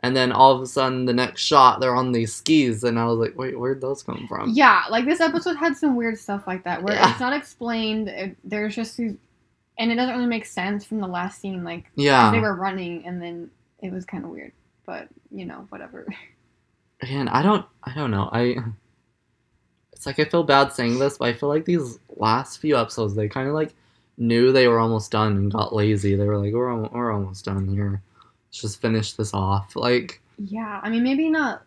and 0.00 0.16
then 0.16 0.32
all 0.32 0.50
of 0.52 0.60
a 0.60 0.66
sudden 0.66 1.04
the 1.04 1.12
next 1.12 1.42
shot 1.42 1.78
they're 1.78 1.94
on 1.94 2.10
these 2.10 2.34
skis, 2.34 2.82
and 2.82 2.98
I 2.98 3.04
was 3.04 3.18
like, 3.18 3.38
wait, 3.38 3.56
where'd 3.56 3.80
those 3.80 4.02
come 4.02 4.26
from? 4.26 4.50
Yeah, 4.50 4.82
like 4.90 5.04
this 5.04 5.20
episode 5.20 5.54
had 5.56 5.76
some 5.76 5.94
weird 5.94 6.18
stuff 6.18 6.48
like 6.48 6.64
that 6.64 6.82
where 6.82 6.94
Yeah. 6.94 7.12
it's 7.12 7.20
not 7.20 7.32
explained. 7.32 8.08
It, 8.08 8.36
there's 8.42 8.74
just 8.74 8.96
these, 8.96 9.14
and 9.78 9.92
it 9.92 9.94
doesn't 9.94 10.14
really 10.14 10.26
make 10.28 10.44
sense 10.46 10.84
from 10.84 11.00
the 11.00 11.06
last 11.06 11.40
scene. 11.40 11.64
Like, 11.64 11.90
Yeah, 11.94 12.30
they 12.30 12.40
were 12.40 12.54
running, 12.54 13.06
and 13.06 13.22
then 13.22 13.50
it 13.80 13.92
was 13.92 14.04
kind 14.04 14.24
of 14.24 14.30
weird. 14.30 14.52
But 14.84 15.08
you 15.30 15.44
know, 15.46 15.66
whatever. 15.68 16.06
and 17.02 17.28
I 17.28 17.42
don't, 17.42 17.64
I 17.84 17.94
don't 17.94 18.10
know. 18.10 18.28
I, 18.32 18.56
it's 19.92 20.06
like 20.06 20.18
I 20.18 20.24
feel 20.24 20.42
bad 20.44 20.72
saying 20.72 20.98
this, 20.98 21.18
but 21.18 21.28
I 21.28 21.32
feel 21.32 21.48
like 21.48 21.64
these 21.64 21.98
last 22.16 22.58
few 22.58 22.76
episodes 22.76 23.14
they 23.14 23.28
kind 23.28 23.48
of 23.48 23.54
like 23.54 23.74
knew 24.16 24.52
they 24.52 24.66
were 24.68 24.80
almost 24.80 25.10
done 25.10 25.36
and 25.36 25.52
got 25.52 25.74
lazy. 25.74 26.14
They 26.16 26.24
were 26.26 26.38
like, 26.38 26.52
we're 26.52 26.70
al- 26.70 26.90
we're 26.92 27.12
almost 27.12 27.44
done 27.44 27.68
here. 27.68 28.02
Let's 28.48 28.60
just 28.60 28.80
finish 28.80 29.12
this 29.12 29.32
off. 29.34 29.76
Like, 29.76 30.20
Yeah, 30.38 30.80
I 30.82 30.90
mean, 30.90 31.02
maybe 31.02 31.30
not. 31.30 31.62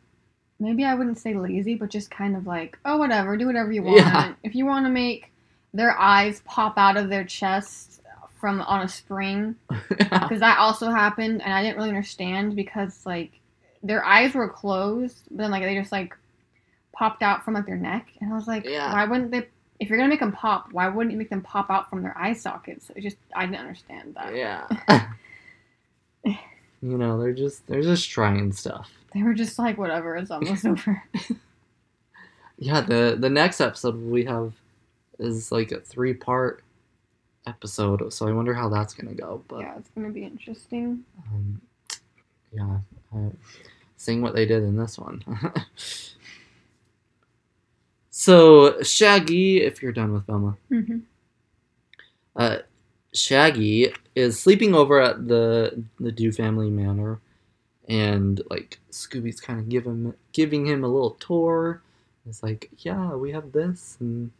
Maybe 0.60 0.84
I 0.86 0.94
wouldn't 0.94 1.18
say 1.18 1.34
lazy, 1.34 1.76
but 1.76 1.90
just 1.90 2.12
kind 2.12 2.36
of 2.36 2.46
like, 2.46 2.78
oh, 2.86 2.98
whatever, 2.98 3.36
do 3.38 3.48
whatever 3.48 3.72
you 3.72 3.84
want. 3.84 3.98
Yeah. 3.98 4.34
If 4.44 4.54
you 4.56 4.66
want 4.66 4.86
to 4.86 4.92
make 4.92 5.32
their 5.74 5.98
eyes 5.98 6.42
pop 6.46 6.78
out 6.78 6.98
of 6.98 7.10
their 7.10 7.24
chest 7.24 8.01
from 8.42 8.60
on 8.62 8.82
a 8.82 8.90
spring, 8.90 9.56
because 9.90 10.40
that 10.42 10.58
also 10.58 10.90
happened, 10.90 11.42
and 11.42 11.54
I 11.54 11.62
didn't 11.64 11.78
really 11.78 11.90
understand 11.90 12.56
because 12.58 13.06
like 13.06 13.32
their 13.84 14.04
eyes 14.04 14.34
were 14.34 14.50
closed, 14.50 15.22
but 15.32 15.38
then 15.38 15.52
like 15.52 15.64
they 15.64 15.76
just 15.76 15.92
like 15.94 16.14
popped 16.94 17.24
out 17.24 17.46
from 17.46 17.54
like 17.54 17.66
their 17.68 17.78
neck, 17.78 18.08
and 18.20 18.34
I 18.34 18.36
was 18.36 18.48
like, 18.48 18.66
Yeah. 18.66 18.92
why 18.92 19.06
wouldn't 19.06 19.32
they? 19.32 19.48
If 19.80 19.88
you're 19.90 19.98
gonna 19.98 20.10
make 20.10 20.20
them 20.20 20.32
pop, 20.34 20.68
why 20.74 20.88
wouldn't 20.90 21.12
you 21.14 21.18
make 21.18 21.30
them 21.30 21.42
pop 21.42 21.70
out 21.70 21.90
from 21.90 22.02
their 22.04 22.18
eye 22.18 22.34
sockets? 22.34 22.92
It 22.96 23.02
just 23.02 23.18
I 23.34 23.46
didn't 23.46 23.60
understand 23.62 24.16
that. 24.16 24.36
yeah. 24.36 24.68
you 26.24 26.98
know, 26.98 27.20
they're 27.20 27.34
just 27.34 27.66
they're 27.68 27.82
just 27.82 28.10
trying 28.10 28.52
stuff. 28.52 28.92
They 29.14 29.24
were 29.24 29.34
just 29.34 29.58
like, 29.60 29.78
whatever, 29.78 30.16
it's 30.16 30.32
almost 30.32 30.66
over. 30.68 31.04
Yeah, 32.58 32.82
the 32.82 33.18
the 33.20 33.30
next 33.30 33.60
episode 33.62 33.96
we 34.02 34.26
have 34.26 34.54
is 35.20 35.52
like 35.52 35.72
a 35.72 35.80
three 35.80 36.14
part 36.14 36.64
episode, 37.48 38.12
so 38.14 38.28
I 38.28 38.32
wonder 38.32 38.54
how 38.54 38.70
that's 38.70 38.94
gonna 38.94 39.14
go. 39.16 39.44
But 39.48 39.60
yeah, 39.62 39.78
it's 39.78 39.90
gonna 39.90 40.10
be 40.10 40.24
interesting. 40.24 41.04
um, 41.32 41.62
yeah, 42.52 42.80
uh, 43.16 43.30
seeing 43.98 44.22
what 44.22 44.36
they 44.36 44.46
did 44.46 44.64
in 44.64 44.76
this 44.78 44.98
one. 45.00 45.24
so 48.10 48.82
Shaggy, 48.82 49.62
if 49.62 49.82
you're 49.82 49.92
done 49.92 50.14
with 50.14 50.26
Velma, 50.26 50.58
hmm 50.70 51.00
uh, 52.36 52.60
Shaggy 53.14 53.94
is 54.16 54.40
sleeping 54.40 54.74
over 54.74 55.02
at 55.02 55.28
the 55.28 55.84
the 56.00 56.12
Doo 56.12 56.32
family 56.32 56.70
manor, 56.70 57.20
and 57.90 58.42
like 58.50 58.80
Scooby's 58.92 59.42
kind 59.42 59.60
of 59.60 59.68
give 59.70 59.86
him 59.86 60.14
giving 60.32 60.66
him 60.66 60.84
a 60.84 60.88
little 60.88 61.12
tour. 61.12 61.82
It's 62.28 62.44
like, 62.44 62.70
yeah, 62.78 63.16
we 63.16 63.32
have 63.32 63.52
this 63.52 63.98
and 64.00 64.32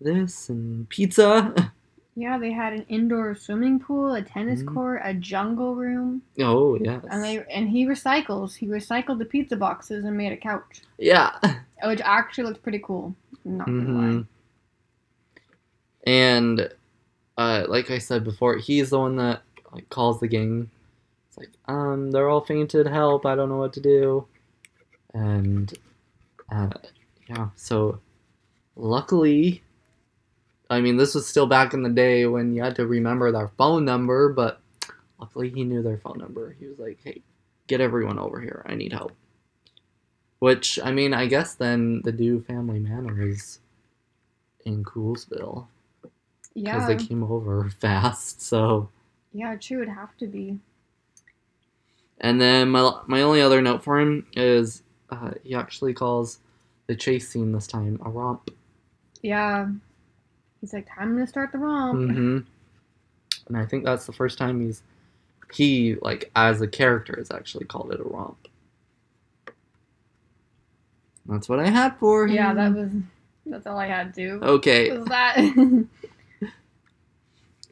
this 0.00 0.48
and 0.48 0.88
pizza. 0.88 1.72
Yeah, 2.16 2.36
they 2.38 2.50
had 2.50 2.72
an 2.72 2.84
indoor 2.88 3.36
swimming 3.36 3.78
pool, 3.78 4.14
a 4.14 4.22
tennis 4.22 4.62
Mhm. 4.62 4.66
court, 4.74 5.02
a 5.04 5.14
jungle 5.14 5.76
room, 5.76 6.22
oh 6.40 6.76
yes, 6.76 7.04
and 7.10 7.22
they 7.22 7.44
and 7.46 7.68
he 7.68 7.86
recycles. 7.86 8.56
He 8.56 8.66
recycled 8.66 9.18
the 9.18 9.24
pizza 9.26 9.56
boxes 9.56 10.04
and 10.04 10.16
made 10.16 10.32
a 10.32 10.36
couch, 10.36 10.82
yeah. 10.98 11.38
which 11.84 12.00
actually 12.02 12.44
looked 12.48 12.62
pretty 12.62 12.80
cool. 12.80 13.14
Not 13.44 13.76
gonna 13.76 13.92
hmm 13.92 13.94
lie. 13.94 14.24
And 16.06 16.70
uh, 17.38 17.66
like 17.68 17.90
I 17.90 17.98
said 17.98 18.24
before, 18.24 18.56
he's 18.56 18.90
the 18.90 18.98
one 19.00 19.16
that 19.16 19.42
like 19.72 19.88
calls 19.90 20.20
the 20.20 20.28
gang. 20.28 20.70
It's 21.28 21.38
like, 21.38 21.50
um, 21.68 22.10
they're 22.12 22.28
all 22.28 22.42
fainted. 22.42 22.86
Help! 22.86 23.26
I 23.26 23.34
don't 23.34 23.48
know 23.48 23.58
what 23.58 23.72
to 23.74 23.80
do. 23.80 24.26
And 25.14 25.72
uh, 26.52 26.70
yeah, 27.28 27.50
so 27.56 28.00
luckily, 28.76 29.62
I 30.68 30.80
mean, 30.80 30.96
this 30.96 31.14
was 31.14 31.26
still 31.26 31.46
back 31.46 31.74
in 31.74 31.82
the 31.82 31.90
day 31.90 32.26
when 32.26 32.52
you 32.54 32.62
had 32.62 32.76
to 32.76 32.86
remember 32.86 33.30
their 33.30 33.48
phone 33.56 33.84
number, 33.84 34.32
but 34.32 34.60
luckily 35.20 35.50
he 35.50 35.64
knew 35.64 35.82
their 35.82 35.98
phone 35.98 36.18
number. 36.18 36.56
He 36.58 36.66
was 36.66 36.78
like, 36.78 36.98
"Hey, 37.04 37.22
get 37.68 37.80
everyone 37.80 38.18
over 38.18 38.40
here. 38.40 38.64
I 38.68 38.74
need 38.74 38.92
help." 38.92 39.12
Which 40.40 40.78
I 40.82 40.92
mean, 40.92 41.14
I 41.14 41.26
guess 41.26 41.54
then 41.54 42.02
the 42.04 42.12
Doo 42.12 42.40
family 42.40 42.78
manor 42.78 43.22
is 43.22 43.60
in 44.64 44.84
Coolsville 44.84 45.66
because 46.02 46.12
Yeah, 46.54 46.86
they 46.88 46.96
came 46.96 47.22
over 47.22 47.70
fast. 47.80 48.42
So, 48.42 48.88
yeah, 49.32 49.54
true. 49.56 49.82
It'd 49.82 49.94
have 49.94 50.16
to 50.18 50.26
be. 50.26 50.58
and 52.20 52.40
then 52.40 52.70
my 52.70 53.00
my 53.06 53.22
only 53.22 53.40
other 53.40 53.62
note 53.62 53.84
for 53.84 54.00
him 54.00 54.26
is 54.34 54.82
uh, 55.10 55.30
he 55.44 55.54
actually 55.54 55.94
calls 55.94 56.40
the 56.88 56.96
chase 56.96 57.28
scene 57.28 57.52
this 57.52 57.66
time 57.66 58.00
a 58.04 58.10
romp. 58.10 58.50
Yeah, 59.22 59.68
he's 60.60 60.72
like, 60.72 60.86
time 60.92 61.16
to 61.18 61.26
start 61.26 61.52
the 61.52 61.58
romp. 61.58 62.10
hmm 62.10 62.38
And 63.48 63.56
I 63.56 63.64
think 63.66 63.84
that's 63.84 64.06
the 64.06 64.12
first 64.12 64.38
time 64.38 64.60
he's 64.60 64.82
he 65.52 65.96
like 66.02 66.30
as 66.34 66.60
a 66.60 66.66
character 66.66 67.14
has 67.18 67.30
actually 67.30 67.64
called 67.66 67.92
it 67.92 68.00
a 68.00 68.04
romp. 68.04 68.48
That's 71.26 71.48
what 71.48 71.58
I 71.60 71.68
had 71.68 71.96
for 71.98 72.26
him. 72.26 72.34
Yeah, 72.34 72.54
that 72.54 72.72
was 72.74 72.90
that's 73.46 73.66
all 73.66 73.78
I 73.78 73.86
had 73.86 74.14
to. 74.14 74.40
okay. 74.42 74.90
Was 74.96 75.06
that? 75.06 75.36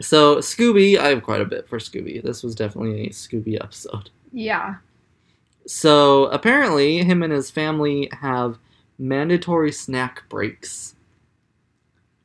So 0.01 0.39
Scooby, 0.39 0.99
I 0.99 1.09
have 1.11 1.23
quite 1.23 1.41
a 1.41 1.45
bit 1.45 1.69
for 1.69 1.79
Scooby. 1.79 2.21
This 2.21 2.43
was 2.43 2.57
definitely 2.57 3.07
a 3.07 3.11
Scooby 3.11 3.55
episode. 3.63 4.11
yeah, 4.33 4.77
So 5.67 6.25
apparently, 6.27 6.99
him 7.05 7.23
and 7.23 7.33
his 7.33 7.49
family 7.51 8.09
have 8.21 8.59
mandatory 8.99 9.71
snack 9.71 10.29
breaks. 10.29 10.97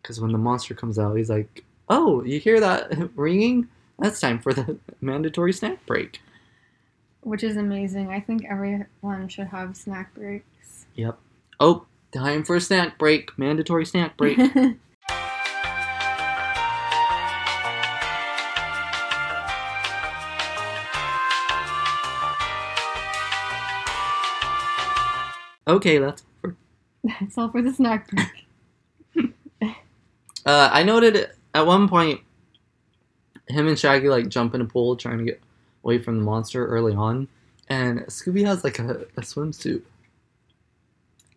Because 0.09 0.19
when 0.19 0.31
the 0.31 0.39
monster 0.39 0.73
comes 0.73 0.97
out, 0.97 1.15
he's 1.15 1.29
like, 1.29 1.63
"Oh, 1.87 2.23
you 2.23 2.39
hear 2.39 2.59
that 2.59 3.11
ringing? 3.15 3.67
That's 3.99 4.19
time 4.19 4.39
for 4.39 4.53
the 4.53 4.79
mandatory 5.01 5.53
snack 5.53 5.85
break." 5.85 6.19
which 7.21 7.43
is 7.43 7.57
amazing. 7.57 8.09
I 8.09 8.19
think 8.21 8.43
everyone 8.49 9.27
should 9.27 9.49
have 9.49 9.77
snack 9.77 10.15
breaks. 10.15 10.87
Yep. 10.95 11.19
Oh, 11.59 11.85
time 12.11 12.43
for 12.43 12.55
a 12.55 12.61
snack 12.61 12.97
break. 12.97 13.37
Mandatory 13.37 13.85
snack 13.85 14.17
break. 14.17 14.39
okay, 25.67 25.99
that's 25.99 26.23
over. 26.43 26.55
That's 27.03 27.37
all 27.37 27.49
for 27.49 27.61
the 27.61 27.71
snack 27.73 28.09
break. 28.09 28.38
Uh, 30.45 30.69
I 30.71 30.83
noted 30.83 31.29
at 31.53 31.65
one 31.67 31.87
point, 31.87 32.21
him 33.47 33.67
and 33.67 33.77
Shaggy 33.77 34.09
like 34.09 34.29
jump 34.29 34.53
in 34.55 34.61
a 34.61 34.65
pool 34.65 34.95
trying 34.95 35.17
to 35.19 35.23
get 35.25 35.41
away 35.83 35.97
from 35.99 36.17
the 36.17 36.23
monster 36.23 36.65
early 36.67 36.93
on, 36.93 37.27
and 37.67 38.01
Scooby 38.01 38.45
has 38.45 38.63
like 38.63 38.79
a, 38.79 39.01
a 39.17 39.21
swimsuit 39.21 39.81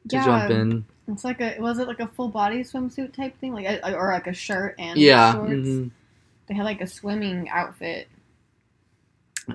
to 0.09 0.17
Yeah. 0.17 0.25
jump 0.25 0.51
in. 0.51 0.85
It's 1.09 1.25
like 1.25 1.41
a 1.41 1.57
was 1.59 1.79
it 1.79 1.89
like 1.89 2.01
a 2.01 2.07
full 2.09 2.29
body 2.29 2.63
swimsuit 2.63 3.13
type 3.15 3.37
thing, 3.39 3.53
like 3.55 3.67
a, 3.67 3.95
or 3.95 4.13
like 4.13 4.27
a 4.29 4.33
shirt 4.35 4.77
and 4.79 4.99
Yeah. 4.99 5.33
shorts. 5.33 5.53
mhm. 5.53 5.91
They 6.47 6.55
had 6.55 6.65
like 6.65 6.81
a 6.81 6.87
swimming 6.87 7.49
outfit. 7.51 8.09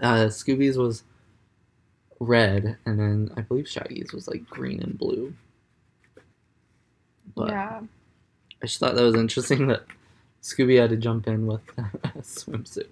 Uh, 0.02 0.26
Scooby's 0.28 0.78
was 0.78 1.04
red, 2.20 2.78
and 2.86 3.00
then 3.00 3.32
I 3.38 3.42
believe 3.42 3.68
Shaggy's 3.70 4.12
was 4.14 4.28
like 4.28 4.46
green 4.50 4.82
and 4.82 4.98
blue. 4.98 5.34
But 7.36 7.50
yeah, 7.50 7.82
I 8.62 8.66
just 8.66 8.80
thought 8.80 8.96
that 8.96 9.04
was 9.04 9.16
interesting 9.16 9.68
that 9.68 9.86
Scooby 10.42 10.80
had 10.80 10.90
to 10.92 10.98
jump 10.98 11.28
in 11.28 11.46
with 11.48 11.62
a 11.78 12.20
swimsuit. 12.22 12.88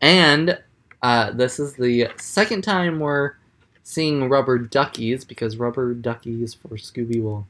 And 0.00 0.58
uh, 1.02 1.32
this 1.32 1.58
is 1.58 1.74
the 1.74 2.08
second 2.16 2.62
time 2.62 3.00
we're 3.00 3.34
seeing 3.82 4.28
rubber 4.28 4.58
duckies 4.58 5.24
because 5.24 5.56
rubber 5.56 5.94
duckies 5.94 6.54
for 6.54 6.76
Scooby 6.76 7.22
will 7.22 7.46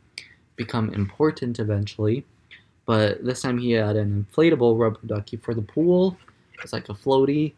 become 0.56 0.92
important 0.94 1.58
eventually. 1.58 2.24
but 2.86 3.24
this 3.24 3.42
time 3.42 3.58
he 3.58 3.72
had 3.72 3.96
an 3.96 4.26
inflatable 4.32 4.78
rubber 4.78 5.00
ducky 5.06 5.36
for 5.36 5.54
the 5.54 5.62
pool. 5.62 6.16
It's 6.62 6.72
like 6.72 6.88
a 6.88 6.94
floaty. 6.94 7.52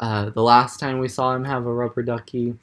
Uh, 0.00 0.30
the 0.30 0.42
last 0.42 0.80
time 0.80 0.98
we 0.98 1.08
saw 1.08 1.34
him 1.34 1.44
have 1.44 1.66
a 1.66 1.72
rubber 1.72 2.02
ducky, 2.02 2.54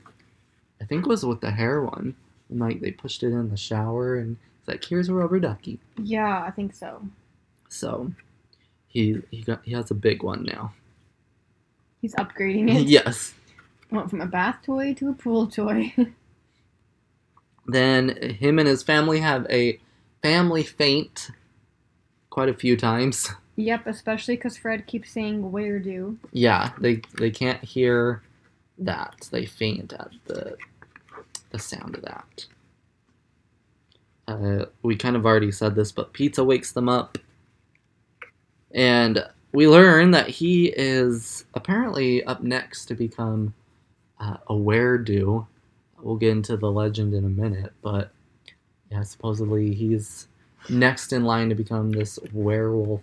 I 0.81 0.85
think 0.85 1.05
was 1.05 1.25
with 1.25 1.39
the 1.41 1.51
hair 1.51 1.81
one. 1.83 2.15
And 2.49 2.59
like 2.59 2.81
they 2.81 2.91
pushed 2.91 3.23
it 3.23 3.27
in 3.27 3.49
the 3.49 3.57
shower, 3.57 4.17
and 4.17 4.37
like, 4.67 4.83
"Here's 4.83 5.09
a 5.09 5.13
rubber 5.13 5.39
ducky." 5.39 5.79
Yeah, 5.97 6.43
I 6.43 6.51
think 6.51 6.74
so. 6.75 7.01
So 7.69 8.12
he 8.88 9.21
he 9.31 9.41
got 9.43 9.62
he 9.63 9.74
has 9.74 9.91
a 9.91 9.95
big 9.95 10.24
one 10.24 10.43
now. 10.43 10.74
He's 12.01 12.15
upgrading 12.15 12.74
it. 12.75 12.88
yes. 12.88 13.33
Went 13.91 14.09
from 14.09 14.21
a 14.21 14.25
bath 14.27 14.59
toy 14.65 14.93
to 14.95 15.09
a 15.09 15.13
pool 15.13 15.47
toy. 15.47 15.93
Then 17.69 18.09
him 18.36 18.59
and 18.59 18.67
his 18.67 18.81
family 18.81 19.19
have 19.19 19.45
a 19.50 19.79
family 20.21 20.63
faint 20.63 21.31
quite 22.29 22.47
a 22.50 22.53
few 22.53 22.77
times. 22.77 23.29
yep, 23.57 23.86
especially 23.88 24.36
because 24.38 24.55
Fred 24.57 24.88
keeps 24.88 25.12
saying 25.12 25.51
"were-doo." 25.51 26.17
Yeah, 26.31 26.71
they 26.79 27.01
they 27.17 27.29
can't 27.29 27.62
hear 27.63 28.21
that. 28.77 29.27
They 29.31 29.45
faint 29.45 29.91
at 29.91 30.12
the 30.27 30.55
the 31.50 31.59
sound 31.59 31.95
of 31.95 32.03
that. 32.03 32.45
Uh, 34.27 34.65
we 34.81 34.96
kind 34.96 35.15
of 35.15 35.25
already 35.25 35.51
said 35.51 35.75
this, 35.75 35.91
but 35.91 36.13
Pizza 36.13 36.43
wakes 36.43 36.74
them 36.74 36.89
up, 36.89 37.17
and 38.74 39.24
we 39.53 39.67
learn 39.67 40.12
that 40.12 40.27
he 40.27 40.67
is 40.75 41.46
apparently 41.53 42.24
up 42.25 42.43
next 42.43 42.86
to 42.86 42.93
become 42.93 43.53
uh, 44.19 44.38
a 44.48 44.55
were-doo. 44.55 45.48
We'll 46.01 46.17
get 46.17 46.31
into 46.31 46.57
the 46.57 46.72
legend 46.72 47.13
in 47.13 47.24
a 47.24 47.29
minute, 47.29 47.72
but 47.81 48.12
yeah, 48.91 49.03
supposedly 49.03 49.74
he's 49.74 50.27
next 50.69 51.13
in 51.13 51.24
line 51.24 51.50
to 51.50 51.55
become 51.55 51.91
this 51.91 52.19
werewolf 52.34 53.01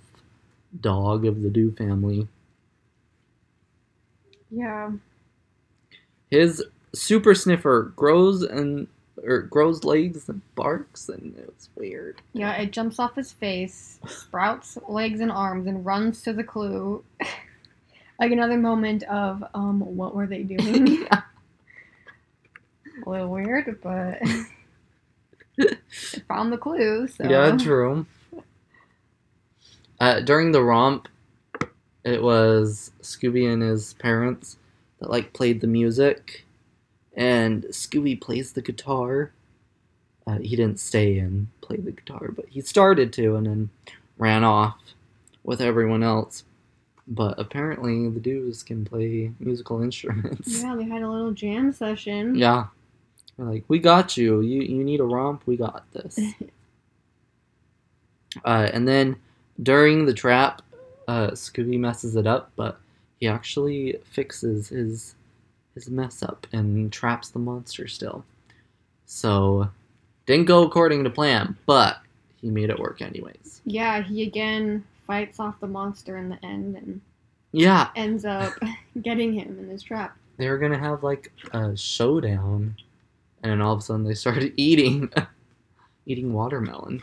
dog 0.81 1.25
of 1.25 1.43
the 1.43 1.51
Doo 1.51 1.73
family. 1.73 2.29
Yeah. 4.51 4.93
His 6.31 6.63
super 6.93 7.35
sniffer 7.35 7.93
grows 7.97 8.43
and 8.43 8.87
or 9.23 9.43
grows 9.43 9.85
legs 9.85 10.29
and 10.29 10.41
barks, 10.55 11.09
and 11.09 11.37
it's 11.39 11.71
weird. 11.77 12.21
Yeah, 12.33 12.53
it 12.55 12.73
jumps 12.73 12.99
off 12.99 13.15
his 13.15 13.33
face, 13.33 14.01
sprouts 14.07 14.79
legs 14.89 15.21
and 15.21 15.31
arms, 15.31 15.67
and 15.67 15.85
runs 15.85 16.23
to 16.23 16.33
the 16.33 16.45
clue. 16.45 17.05
like 18.21 18.33
another 18.33 18.57
moment 18.57 19.03
of, 19.05 19.45
um, 19.55 19.81
what 19.81 20.15
were 20.15 20.27
they 20.27 20.43
doing? 20.43 21.07
A 23.07 23.11
little 23.11 23.29
weird, 23.29 23.81
but 23.83 24.21
found 26.29 26.53
the 26.53 26.59
clue, 26.59 27.09
so. 27.09 27.29
Yeah, 27.29 27.57
true. 27.57 28.07
Uh, 30.01 30.21
during 30.21 30.53
the 30.53 30.63
romp, 30.63 31.09
it 32.05 32.23
was 32.23 32.93
Scooby 33.03 33.51
and 33.53 33.63
his 33.63 33.95
parents 33.95 34.59
that 35.01 35.11
like 35.11 35.33
played 35.33 35.61
the 35.61 35.67
music, 35.67 36.45
and 37.15 37.65
Scooby 37.65 38.21
plays 38.21 38.53
the 38.53 38.63
guitar. 38.63 39.33
Uh, 40.27 40.39
he 40.39 40.57
didn't 40.57 40.81
stay 40.81 41.19
and 41.19 41.49
play 41.61 41.77
the 41.77 41.93
guitar, 41.93 42.31
but 42.35 42.47
he 42.49 42.61
started 42.61 43.13
to, 43.15 43.37
and 43.37 43.47
then 43.47 43.71
ran 44.17 44.45
off 44.45 44.79
with 45.43 45.61
everyone 45.61 46.03
else. 46.03 46.45
But 47.07 47.39
apparently, 47.39 48.09
the 48.09 48.21
Doos 48.21 48.63
can 48.63 48.85
play 48.85 49.33
musical 49.39 49.83
instruments. 49.83 50.63
Yeah, 50.63 50.75
they 50.77 50.85
had 50.85 51.03
a 51.03 51.09
little 51.09 51.33
jam 51.33 51.73
session. 51.73 52.35
Yeah. 52.35 52.67
They're 53.37 53.47
like, 53.47 53.65
we 53.69 53.79
got 53.79 54.17
you. 54.17 54.41
You 54.41 54.63
you 54.63 54.85
need 54.85 55.01
a 55.01 55.05
romp, 55.05 55.43
we 55.47 55.57
got 55.57 55.85
this. 55.93 56.19
uh, 58.45 58.71
and 58.73 58.87
then 58.87 59.17
during 59.63 60.07
the 60.07 60.15
trap, 60.15 60.63
uh, 61.09 61.31
Scooby 61.31 61.79
messes 61.79 62.17
it 62.17 62.27
up, 62.27 62.53
but 62.57 62.81
he 63.21 63.27
actually 63.27 63.99
fixes 64.05 64.69
his 64.69 65.15
his 65.75 65.91
mess 65.91 66.23
up 66.23 66.47
and 66.53 66.93
traps 66.93 67.29
the 67.31 67.39
monster 67.39 67.87
still. 67.89 68.25
So 69.07 69.69
didn't 70.27 70.47
go 70.47 70.65
according 70.65 71.05
to 71.05 71.11
plan, 71.11 71.57
but 71.67 71.99
he 72.41 72.51
made 72.51 72.71
it 72.71 72.79
work 72.79 73.03
anyways. 73.03 73.61
Yeah, 73.65 74.03
he 74.03 74.23
again 74.23 74.85
fights 75.07 75.39
off 75.41 75.61
the 75.61 75.67
monster 75.67 76.17
in 76.17 76.29
the 76.29 76.45
end 76.45 76.77
and 76.77 77.01
Yeah, 77.53 77.89
ends 77.97 78.25
up 78.25 78.53
getting 79.03 79.33
him 79.35 79.59
in 79.59 79.69
his 79.69 79.83
trap. 79.83 80.17
they 80.37 80.49
were 80.49 80.59
gonna 80.59 80.79
have 80.79 81.03
like 81.03 81.33
a 81.53 81.77
showdown, 81.77 82.77
and 83.43 83.53
then 83.53 83.61
all 83.61 83.73
of 83.75 83.79
a 83.81 83.83
sudden 83.83 84.05
they 84.05 84.15
started 84.15 84.53
eating 84.57 85.11
eating 86.07 86.33
watermelon. 86.33 87.03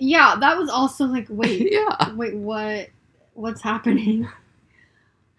Yeah, 0.00 0.36
that 0.38 0.56
was 0.56 0.68
also 0.70 1.04
like, 1.06 1.26
wait, 1.28 1.68
yeah. 1.72 2.12
wait, 2.14 2.34
what? 2.34 2.88
What's 3.34 3.60
happening? 3.62 4.28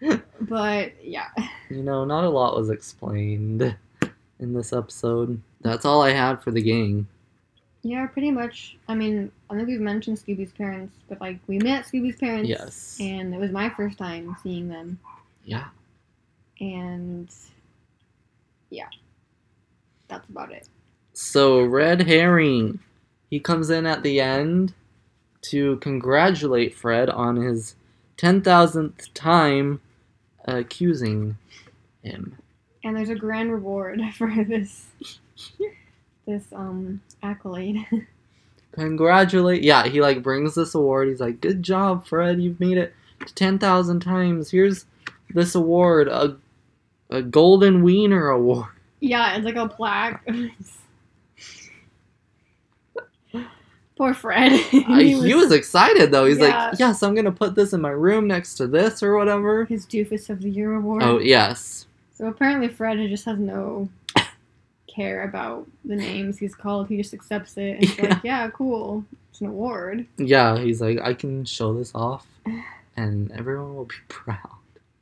but 0.40 0.92
yeah, 1.04 1.28
You 1.68 1.82
know, 1.82 2.04
not 2.04 2.24
a 2.24 2.28
lot 2.30 2.56
was 2.56 2.70
explained 2.70 3.76
in 4.38 4.52
this 4.54 4.72
episode. 4.72 5.40
That's 5.60 5.84
all 5.84 6.02
I 6.02 6.10
had 6.12 6.42
for 6.42 6.50
the 6.50 6.62
gang. 6.62 7.06
yeah, 7.82 8.06
pretty 8.06 8.30
much. 8.30 8.76
I 8.88 8.94
mean, 8.94 9.30
I 9.50 9.54
think 9.56 9.68
we've 9.68 9.80
mentioned 9.80 10.18
Scooby's 10.18 10.52
parents, 10.52 10.94
but 11.08 11.20
like 11.20 11.38
we 11.46 11.58
met 11.58 11.84
Scooby's 11.86 12.16
parents, 12.16 12.48
Yes. 12.48 12.96
and 13.00 13.34
it 13.34 13.38
was 13.40 13.50
my 13.50 13.68
first 13.70 13.98
time 13.98 14.36
seeing 14.42 14.68
them, 14.68 14.98
Yeah. 15.44 15.66
and 16.60 17.28
yeah, 18.70 18.88
that's 20.08 20.28
about 20.28 20.52
it. 20.52 20.68
So, 21.12 21.62
Red 21.64 22.02
Herring, 22.02 22.78
he 23.30 23.40
comes 23.40 23.68
in 23.70 23.84
at 23.86 24.02
the 24.02 24.20
end 24.20 24.72
to 25.42 25.76
congratulate 25.78 26.74
Fred 26.74 27.08
on 27.10 27.36
his 27.36 27.74
10,000th 28.16 29.08
time 29.14 29.80
accusing 30.44 31.36
him. 32.02 32.36
And 32.82 32.96
there's 32.96 33.10
a 33.10 33.14
grand 33.14 33.52
reward 33.52 34.00
for 34.16 34.32
this 34.44 34.86
this 36.26 36.44
um 36.52 37.00
accolade. 37.22 37.86
Congratulate. 38.72 39.62
Yeah, 39.62 39.86
he 39.86 40.00
like 40.00 40.22
brings 40.22 40.54
this 40.54 40.74
award. 40.74 41.08
He's 41.08 41.20
like, 41.20 41.40
"Good 41.40 41.62
job, 41.62 42.06
Fred. 42.06 42.40
You've 42.40 42.60
made 42.60 42.78
it 42.78 42.94
to 43.26 43.34
10,000 43.34 44.00
times. 44.00 44.50
Here's 44.50 44.86
this 45.34 45.54
award, 45.54 46.08
a 46.08 46.36
a 47.10 47.22
golden 47.22 47.82
wiener 47.82 48.28
award." 48.28 48.68
yeah, 49.00 49.34
it's 49.36 49.44
like 49.44 49.56
a 49.56 49.68
plaque. 49.68 50.26
Poor 54.00 54.14
Fred. 54.14 54.52
I, 54.88 55.02
he 55.02 55.34
was 55.34 55.52
excited 55.52 56.10
though. 56.10 56.24
He's 56.24 56.38
Yeah. 56.38 56.68
like, 56.70 56.78
"Yes, 56.78 57.02
I'm 57.02 57.12
going 57.14 57.26
to 57.26 57.30
put 57.30 57.54
this 57.54 57.74
in 57.74 57.82
my 57.82 57.90
room 57.90 58.26
next 58.26 58.54
to 58.54 58.66
this 58.66 59.02
or 59.02 59.14
whatever." 59.14 59.66
his 59.66 59.84
doofus 59.84 60.30
of 60.30 60.40
the 60.40 60.48
year 60.48 60.72
award. 60.74 61.02
Oh, 61.02 61.18
yes. 61.18 61.84
So 62.14 62.26
apparently 62.26 62.68
Fred 62.68 62.96
just 63.10 63.26
has 63.26 63.38
no 63.38 63.90
care 64.86 65.24
about 65.24 65.66
the 65.84 65.96
names 65.96 66.38
he's 66.38 66.54
called. 66.54 66.88
He 66.88 66.96
just 66.96 67.12
accepts 67.12 67.58
it 67.58 67.76
and 67.76 67.84
he's 67.84 67.98
Yeah. 67.98 68.08
like, 68.08 68.24
yeah, 68.24 68.48
cool. 68.48 69.04
It's 69.28 69.42
an 69.42 69.48
award. 69.48 70.06
Yeah, 70.16 70.56
he's 70.58 70.80
like, 70.80 70.98
I 71.02 71.12
can 71.12 71.44
show 71.44 71.74
this 71.74 71.94
off, 71.94 72.26
and 72.96 73.30
everyone 73.32 73.74
will 73.76 73.84
be 73.84 73.96
proud. 74.08 74.38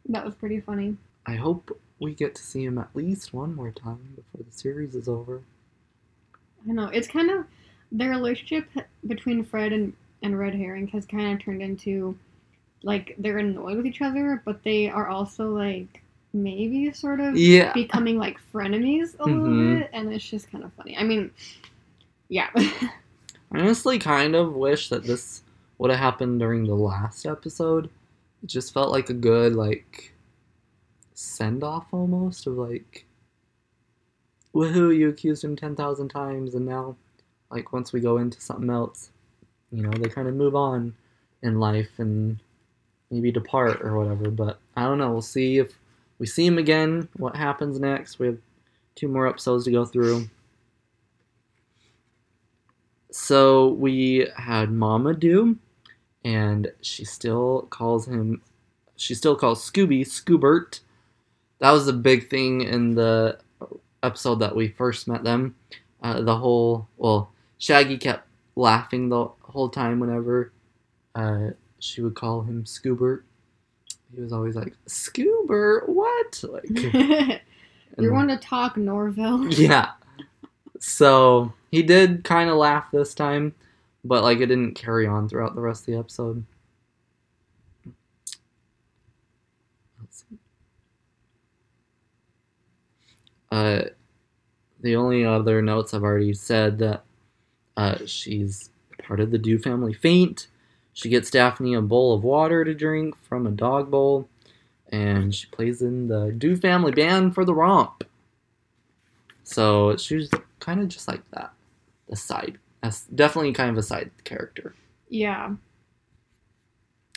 That 0.09 0.25
was 0.25 0.35
pretty 0.35 0.59
funny. 0.59 0.97
I 1.25 1.37
hope 1.37 1.79
we 2.01 2.15
get 2.15 2.35
to 2.35 2.43
see 2.43 2.65
him 2.65 2.79
at 2.79 2.89
least 2.95 3.33
one 3.33 3.55
more 3.55 3.71
time 3.71 4.15
before 4.17 4.45
the 4.45 4.51
series 4.59 4.97
is 4.97 5.07
over. 5.09 5.43
I 6.69 6.73
know. 6.73 6.87
It's 6.89 7.07
kind 7.07 7.31
of 7.31 7.45
their 7.93 8.11
relationship 8.11 8.67
between 9.07 9.45
Fred 9.45 9.73
and, 9.73 9.93
and 10.23 10.39
Red 10.39 10.55
Herring 10.55 10.89
has 10.89 11.07
kind 11.07 11.33
of 11.33 11.45
turned 11.45 11.63
into 11.63 12.17
like 12.83 13.15
they're 13.19 13.39
annoyed 13.39 13.77
with 13.77 13.87
each 13.87 14.03
other, 14.03 14.43
but 14.45 14.63
they 14.63 14.89
are 14.89 15.09
also 15.09 15.51
like 15.51 16.03
maybe 16.33 16.93
sort 16.93 17.21
of 17.21 17.37
Yeah. 17.37 17.73
becoming 17.73 18.19
like 18.19 18.39
frenemies 18.53 19.15
a 19.15 19.25
Mhm. 19.25 19.43
little 19.43 19.59
bit, 19.81 19.91
and 19.93 20.13
it's 20.13 20.29
just 20.29 20.51
kind 20.51 20.63
of 20.65 20.73
funny. 20.75 20.97
I 20.97 21.03
mean, 21.05 21.31
yeah. 22.29 22.51
I 22.57 23.61
honestly 23.61 23.99
kind 23.99 24.37
of 24.37 24.55
wish 24.55 24.91
that 24.91 25.05
this 25.05 25.43
would 25.79 25.91
have 25.91 25.99
happened 25.99 26.39
during 26.41 26.65
the 26.67 26.75
last 26.75 27.25
episode. 27.25 27.87
It 28.43 28.47
just 28.47 28.75
felt 28.75 28.91
like 28.93 29.09
a 29.11 29.15
good, 29.15 29.55
like, 29.55 30.13
send 31.15 31.65
off 31.65 31.87
almost 31.93 32.47
of 32.47 32.55
like, 32.59 33.07
woohoo, 34.55 34.97
you 34.97 35.09
accused 35.09 35.43
him 35.45 35.57
10,000 35.57 36.09
times, 36.09 36.55
and 36.55 36.67
now, 36.67 36.97
like, 37.51 37.73
once 37.73 37.93
we 37.93 38.01
go 38.01 38.19
into 38.19 38.41
something 38.41 38.71
else, 38.71 39.11
you 39.71 39.83
know, 39.83 39.91
they 39.91 40.09
kind 40.09 40.29
of 40.29 40.35
move 40.35 40.55
on 40.55 40.95
in 41.43 41.61
life 41.61 41.91
and 41.99 42.39
maybe 43.11 43.31
depart 43.31 43.81
or 43.83 43.97
whatever. 43.97 44.31
But 44.31 44.59
I 44.77 44.85
don't 44.85 44.99
know. 44.99 45.11
We'll 45.11 45.23
see 45.23 45.59
if 45.59 45.79
we 46.19 46.27
see 46.27 46.47
him 46.47 46.59
again, 46.59 47.09
what 47.17 47.37
happens 47.37 47.79
next. 47.79 48.19
We 48.19 48.27
have 48.27 48.39
two 48.95 49.09
more 49.09 49.29
episodes 49.29 49.65
to 49.65 49.71
go 49.71 49.85
through. 49.85 50.29
So 53.11 53.69
we 53.69 54.29
had 54.37 54.71
Mama 54.71 55.15
Doo, 55.15 55.59
and 56.25 56.71
she 56.83 57.05
still 57.05 57.67
calls 57.71 58.07
him, 58.07 58.43
she 58.97 59.15
still 59.15 59.37
calls 59.37 59.69
Scooby 59.69 60.03
Scoobert. 60.03 60.81
That 61.61 61.71
was 61.71 61.89
a 61.89 61.93
big 61.93 62.29
thing 62.29 62.61
in 62.61 62.95
the 62.95 63.39
episode 64.03 64.37
that 64.41 64.55
we 64.55 64.69
first 64.69 65.09
met 65.09 65.25
them. 65.25 65.55
Uh, 66.03 66.21
the 66.21 66.37
whole, 66.37 66.89
well, 66.97 67.33
Shaggy 67.59 67.99
kept 67.99 68.27
laughing 68.57 69.09
the 69.09 69.29
whole 69.43 69.69
time 69.69 70.01
whenever 70.01 70.53
uh, 71.15 71.51
she 71.79 72.01
would 72.01 72.15
call 72.15 72.43
him 72.43 72.65
Scoobert. 72.65 73.23
He 74.15 74.21
was 74.21 74.33
always 74.33 74.55
like, 74.57 74.75
Scoobert, 74.87 75.89
what? 75.89 76.45
Like, 76.49 77.43
You're 77.99 78.15
one 78.15 78.29
to 78.29 78.37
talk, 78.37 78.77
Norville. 78.77 79.49
yeah. 79.53 79.91
So 80.79 81.53
he 81.71 81.83
did 81.83 82.25
kind 82.25 82.49
of 82.49 82.57
laugh 82.57 82.91
this 82.93 83.13
time, 83.13 83.55
but 84.05 84.23
like 84.23 84.39
it 84.39 84.47
didn't 84.47 84.75
carry 84.75 85.07
on 85.07 85.29
throughout 85.29 85.55
the 85.55 85.61
rest 85.61 85.83
of 85.83 85.87
the 85.87 85.99
episode. 85.99 86.45
Let's 90.01 90.25
see. 90.31 90.39
Uh, 93.51 93.83
the 94.81 94.95
only 94.95 95.25
other 95.25 95.61
notes 95.61 95.93
I've 95.93 96.05
already 96.05 96.35
said 96.35 96.79
that 96.79 97.05
uh, 97.79 98.05
she's 98.07 98.71
part 99.05 99.21
of 99.21 99.31
the 99.31 99.39
Doo 99.39 99.57
family 99.57 99.95
faint. 99.95 100.49
She 100.93 101.09
gets 101.09 101.31
Daphne 101.31 101.75
a 101.75 101.81
bowl 101.81 102.13
of 102.13 102.25
water 102.25 102.65
to 102.65 102.75
drink 102.75 103.15
from 103.23 103.47
a 103.47 103.53
dog 103.53 103.89
bowl, 103.89 104.29
and 104.91 105.33
she 105.33 105.47
plays 105.47 105.81
in 105.81 106.09
the 106.09 106.35
Doo 106.37 106.57
family 106.57 106.91
band 106.91 107.37
for 107.37 107.45
the 107.45 107.55
romp. 107.55 108.03
So 109.45 109.97
she's 109.97 110.29
kind 110.59 110.81
of 110.81 110.89
just 110.89 111.07
like 111.07 111.23
that, 111.31 111.53
a 112.11 112.17
side, 112.17 112.59
that's 112.83 113.05
definitely 113.05 113.53
kind 113.53 113.71
of 113.71 113.79
a 113.79 113.83
side 113.85 114.11
character. 114.25 114.75
Yeah. 115.09 115.55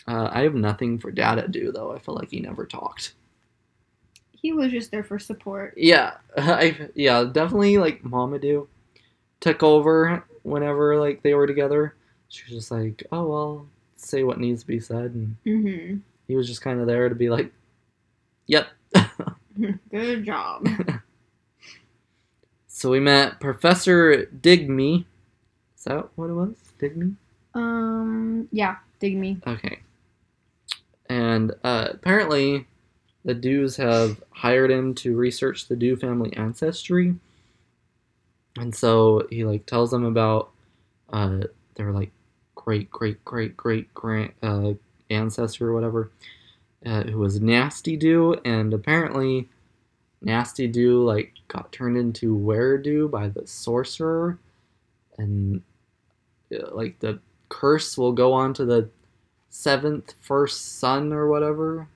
Uh, 0.08 0.30
I 0.32 0.42
have 0.44 0.54
nothing 0.54 1.00
for 1.00 1.10
Dada 1.10 1.48
Doo 1.48 1.72
though. 1.72 1.92
I 1.92 1.98
feel 1.98 2.14
like 2.14 2.30
he 2.30 2.40
never 2.40 2.68
talked. 2.68 3.14
He 4.32 4.54
was 4.54 4.72
just 4.72 4.92
there 4.92 5.04
for 5.04 5.18
support. 5.18 5.74
Yeah, 5.76 6.18
I 6.38 6.90
yeah 6.94 7.24
definitely 7.24 7.80
like 7.80 8.04
Mama 8.04 8.38
Doo 8.38 8.68
took 9.40 9.64
over 9.64 10.24
whenever 10.44 10.98
like 11.00 11.22
they 11.24 11.34
were 11.34 11.48
together. 11.48 11.96
She 12.30 12.44
was 12.46 12.54
just 12.64 12.72
like, 12.72 13.04
oh 13.12 13.28
well, 13.28 13.68
say 13.96 14.24
what 14.24 14.40
needs 14.40 14.62
to 14.62 14.68
be 14.68 14.80
said, 14.80 15.14
and 15.14 15.36
hmm 15.46 15.98
he 16.28 16.36
was 16.38 16.48
just 16.48 16.62
kind 16.62 16.80
of 16.80 16.88
there 16.88 17.10
to 17.10 17.16
be 17.16 17.30
like, 17.30 17.52
yep. 18.48 18.68
Good 19.92 20.24
job. 20.26 20.66
So 22.68 22.90
we 22.90 23.00
met 23.00 23.40
Professor 23.40 24.26
Digme. 24.26 25.06
Is 25.78 25.84
that 25.84 26.08
what 26.16 26.30
it 26.30 26.34
was? 26.34 26.56
Digme? 26.80 27.16
um. 27.54 28.48
Yeah. 28.52 28.78
Dig 29.00 29.18
me. 29.18 29.38
Okay. 29.46 29.80
And 31.10 31.54
uh, 31.64 31.90
apparently, 31.92 32.66
the 33.26 33.34
Doos 33.34 33.76
have 33.78 34.24
hired 34.32 34.72
him 34.72 34.96
to 34.96 35.16
research 35.16 35.68
the 35.68 35.76
Doo 35.76 35.96
family 35.96 36.32
ancestry. 36.38 37.16
And 38.58 38.76
so 38.76 39.28
he 39.30 39.44
like 39.46 39.66
tells 39.66 39.92
them 39.92 40.06
about 40.06 40.52
uh, 41.12 41.42
their 41.76 41.92
like 41.92 42.12
great 42.56 42.92
great 42.92 43.24
great 43.26 43.56
great 43.56 43.94
grand 43.94 44.34
uh, 44.44 44.74
ancestor 45.10 45.70
or 45.70 45.74
whatever, 45.74 46.12
uh, 46.86 47.04
who 47.04 47.20
was 47.20 47.42
Nasty 47.42 47.96
Doo 47.98 48.36
and 48.46 48.74
apparently, 48.74 49.48
Nasty 50.22 50.68
Doo 50.68 51.04
like 51.04 51.34
got 51.48 51.72
turned 51.72 51.98
into 51.98 52.36
Were-Doo 52.36 53.08
by 53.08 53.30
the 53.30 53.48
sorcerer, 53.48 54.38
and 55.18 55.62
uh, 56.54 56.76
like 56.76 57.00
the 57.00 57.20
curse 57.50 57.98
will 57.98 58.14
go 58.14 58.34
on 58.34 58.54
to 58.56 58.66
the 58.66 58.90
seventh 59.50 60.14
first 60.22 60.80
son 60.80 61.12
or 61.12 61.28
whatever. 61.28 61.88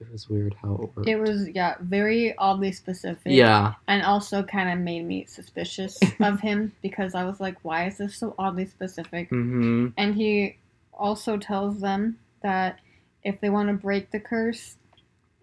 It 0.00 0.10
was 0.12 0.28
weird 0.28 0.54
how 0.62 0.74
it 0.74 0.96
worked. 0.96 1.08
It 1.08 1.16
was 1.18 1.48
yeah 1.48 1.74
very 1.80 2.36
oddly 2.38 2.72
specific. 2.72 3.32
yeah, 3.32 3.74
And 3.88 4.02
also 4.02 4.42
kind 4.42 4.70
of 4.70 4.78
made 4.84 5.04
me 5.04 5.24
suspicious 5.26 5.98
of 6.20 6.40
him 6.40 6.72
because 6.82 7.14
I 7.14 7.24
was 7.24 7.40
like, 7.40 7.56
why 7.62 7.86
is 7.86 7.98
this 7.98 8.16
so 8.16 8.34
oddly 8.38 8.66
specific? 8.66 9.28
hmm 9.28 9.88
And 9.96 10.14
he 10.14 10.56
also 10.92 11.36
tells 11.36 11.80
them 11.80 12.18
that 12.42 12.78
if 13.24 13.40
they 13.40 13.50
want 13.50 13.68
to 13.68 13.74
break 13.74 14.10
the 14.12 14.20
curse, 14.20 14.76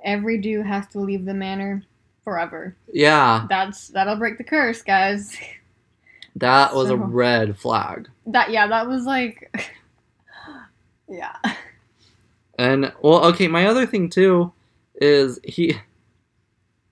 every 0.04 0.38
Doo 0.40 0.62
has 0.64 0.88
to 0.88 1.00
leave 1.00 1.26
the 1.26 1.34
manor 1.34 1.84
forever. 2.24 2.76
yeah. 2.92 3.46
That's 3.50 3.90
that'll 3.90 4.16
break 4.16 4.38
the 4.38 4.44
curse, 4.44 4.82
guys. 4.82 5.36
That 6.38 6.76
was 6.76 6.90
a 6.90 6.98
red 6.98 7.58
flag. 7.58 8.10
That 8.26 8.52
yeah, 8.52 8.68
that 8.68 8.90
was 8.90 9.06
like 9.06 9.56
yeah. 11.10 11.36
And 12.58 12.94
well, 13.02 13.26
okay, 13.26 13.48
my 13.48 13.68
other 13.68 13.86
thing 13.86 14.10
too 14.10 14.52
is 14.96 15.40
he 15.44 15.78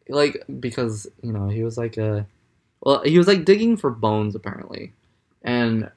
like 0.09 0.43
because, 0.59 1.07
you 1.21 1.31
know, 1.31 1.47
he 1.47 1.63
was 1.63 1.77
like 1.77 1.97
a 1.97 2.27
well, 2.81 3.01
he 3.03 3.17
was 3.17 3.27
like 3.27 3.45
digging 3.45 3.77
for 3.77 3.89
bones 3.89 4.35
apparently. 4.35 4.93
And 5.43 5.89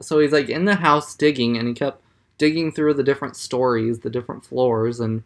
so 0.00 0.18
he's 0.18 0.32
like 0.32 0.48
in 0.48 0.64
the 0.64 0.74
house 0.76 1.14
digging 1.14 1.56
and 1.56 1.68
he 1.68 1.74
kept 1.74 2.02
digging 2.38 2.72
through 2.72 2.94
the 2.94 3.04
different 3.04 3.36
stories, 3.36 4.00
the 4.00 4.10
different 4.10 4.44
floors 4.44 5.00
and 5.00 5.22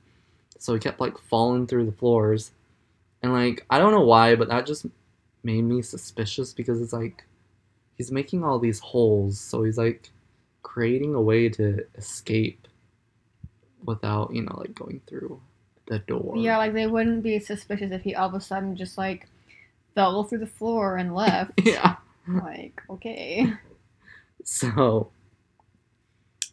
so 0.58 0.74
he 0.74 0.80
kept 0.80 1.00
like 1.00 1.16
falling 1.18 1.66
through 1.66 1.86
the 1.86 1.92
floors. 1.92 2.52
And 3.22 3.32
like 3.32 3.64
I 3.70 3.78
don't 3.78 3.92
know 3.92 4.04
why, 4.04 4.34
but 4.36 4.48
that 4.48 4.66
just 4.66 4.86
made 5.42 5.62
me 5.62 5.82
suspicious 5.82 6.52
because 6.52 6.80
it's 6.82 6.92
like 6.92 7.24
he's 7.96 8.12
making 8.12 8.44
all 8.44 8.58
these 8.58 8.80
holes, 8.80 9.38
so 9.40 9.62
he's 9.64 9.78
like 9.78 10.10
creating 10.62 11.14
a 11.14 11.20
way 11.20 11.48
to 11.48 11.84
escape 11.96 12.66
without, 13.84 14.34
you 14.34 14.42
know, 14.42 14.56
like 14.56 14.74
going 14.74 15.00
through 15.06 15.40
the 15.86 15.98
door. 16.00 16.36
Yeah, 16.36 16.58
like 16.58 16.72
they 16.72 16.86
wouldn't 16.86 17.22
be 17.22 17.38
suspicious 17.38 17.92
if 17.92 18.02
he 18.02 18.14
all 18.14 18.28
of 18.28 18.34
a 18.34 18.40
sudden 18.40 18.76
just 18.76 18.96
like 18.96 19.26
fell 19.94 20.24
through 20.24 20.38
the 20.38 20.46
floor 20.46 20.96
and 20.96 21.14
left. 21.14 21.52
yeah. 21.64 21.96
like, 22.26 22.82
okay. 22.88 23.52
So 24.44 25.10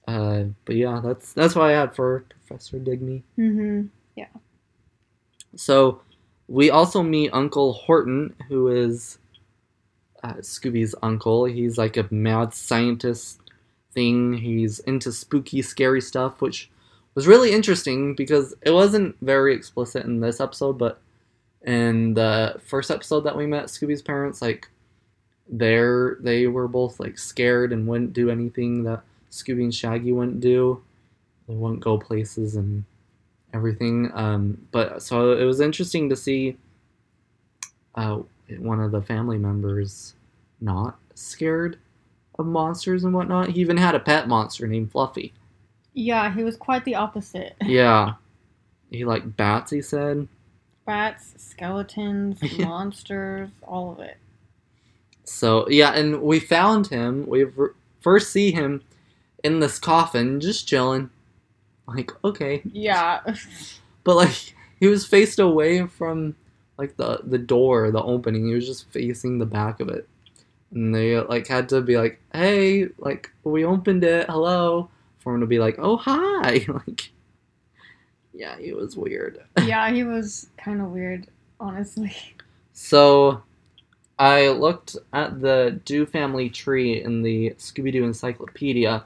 uh 0.07 0.43
but 0.65 0.75
yeah, 0.75 1.01
that's 1.03 1.33
that's 1.33 1.55
what 1.55 1.69
I 1.69 1.71
had 1.71 1.95
for 1.95 2.25
Professor 2.29 2.79
Digme. 2.79 3.23
Mm-hmm. 3.37 3.87
Yeah. 4.15 4.27
So 5.55 6.01
we 6.47 6.69
also 6.69 7.03
meet 7.03 7.31
Uncle 7.33 7.73
Horton, 7.73 8.35
who 8.47 8.69
is 8.69 9.17
uh, 10.23 10.33
Scooby's 10.35 10.95
uncle. 11.03 11.45
He's 11.45 11.77
like 11.77 11.97
a 11.97 12.07
mad 12.09 12.53
scientist 12.53 13.39
thing. 13.91 14.33
He's 14.33 14.79
into 14.79 15.11
spooky, 15.11 15.61
scary 15.61 16.01
stuff, 16.01 16.41
which 16.41 16.69
was 17.17 17.25
really 17.25 17.51
interesting 17.51 18.13
because 18.13 18.53
it 18.61 18.69
wasn't 18.69 19.15
very 19.23 19.55
explicit 19.55 20.05
in 20.05 20.19
this 20.19 20.39
episode, 20.39 20.77
but 20.77 21.01
in 21.63 22.13
the 22.13 22.61
first 22.63 22.91
episode 22.91 23.21
that 23.21 23.35
we 23.35 23.47
met 23.47 23.65
Scooby's 23.65 24.03
parents, 24.03 24.39
like 24.39 24.69
there 25.49 26.17
they 26.19 26.45
were 26.45 26.67
both 26.67 26.99
like 26.99 27.17
scared 27.17 27.73
and 27.73 27.87
wouldn't 27.87 28.13
do 28.13 28.29
anything 28.29 28.83
that 28.83 29.01
Scooby 29.31 29.63
and 29.63 29.73
Shaggy 29.73 30.11
wouldn't 30.11 30.41
do. 30.41 30.83
They 31.47 31.55
wouldn't 31.55 31.79
go 31.79 31.97
places 31.97 32.55
and 32.55 32.83
everything. 33.51 34.11
Um, 34.13 34.67
but 34.71 35.01
so 35.01 35.31
it 35.31 35.43
was 35.43 35.59
interesting 35.59 36.09
to 36.09 36.15
see 36.15 36.55
uh, 37.95 38.19
one 38.59 38.79
of 38.79 38.91
the 38.91 39.01
family 39.01 39.39
members 39.39 40.13
not 40.61 40.99
scared 41.15 41.79
of 42.37 42.45
monsters 42.45 43.03
and 43.03 43.15
whatnot. 43.15 43.49
He 43.49 43.61
even 43.61 43.77
had 43.77 43.95
a 43.95 43.99
pet 43.99 44.27
monster 44.27 44.67
named 44.67 44.91
Fluffy. 44.91 45.33
Yeah, 45.97 46.31
he 46.31 46.43
was 46.43 46.55
quite 46.55 46.85
the 46.85 46.93
opposite. 46.93 47.55
Yeah, 47.65 48.13
he 48.91 49.03
liked 49.03 49.35
bats. 49.35 49.71
He 49.71 49.81
said. 49.81 50.27
Bats, 50.85 51.33
skeletons, 51.37 52.39
monsters, 52.59 53.49
all 53.63 53.91
of 53.91 53.99
it. 53.99 54.17
So 55.23 55.67
yeah, 55.69 55.93
and 55.95 56.21
we 56.21 56.39
found 56.39 56.87
him. 56.87 57.25
We 57.27 57.47
first 57.99 58.31
see 58.31 58.51
him 58.51 58.83
in 59.43 59.59
this 59.59 59.79
coffin, 59.79 60.39
just 60.39 60.67
chilling. 60.67 61.09
Like 61.87 62.11
okay, 62.23 62.61
Yeah. 62.71 63.21
but 64.03 64.15
like 64.15 64.53
he 64.79 64.85
was 64.85 65.03
faced 65.05 65.39
away 65.39 65.87
from 65.87 66.35
like 66.77 66.95
the 66.97 67.21
the 67.23 67.39
door, 67.39 67.89
the 67.89 68.03
opening. 68.03 68.45
He 68.47 68.53
was 68.53 68.67
just 68.67 68.89
facing 68.91 69.39
the 69.39 69.47
back 69.47 69.79
of 69.79 69.89
it, 69.89 70.07
and 70.71 70.93
they 70.93 71.19
like 71.19 71.47
had 71.47 71.69
to 71.69 71.81
be 71.81 71.97
like, 71.97 72.21
"Hey, 72.31 72.89
like 72.99 73.31
we 73.43 73.65
opened 73.65 74.03
it, 74.03 74.29
hello," 74.29 74.89
for 75.27 75.33
him 75.33 75.41
to 75.41 75.45
be 75.45 75.59
like, 75.59 75.75
"Oh 75.77 75.97
hi," 75.97 76.65
like. 76.87 77.11
Yeah, 78.33 78.57
he 78.57 78.71
was 78.71 78.95
weird. 78.95 79.43
yeah, 79.65 79.91
he 79.91 80.05
was 80.05 80.47
kind 80.57 80.79
of 80.79 80.91
weird, 80.91 81.27
honestly. 81.59 82.15
So, 82.71 83.43
I 84.17 84.47
looked 84.47 84.95
at 85.11 85.41
the 85.41 85.81
Doo 85.83 86.05
family 86.05 86.49
tree 86.49 87.03
in 87.03 87.23
the 87.23 87.49
Scooby 87.57 87.91
Doo 87.91 88.05
Encyclopedia, 88.05 89.03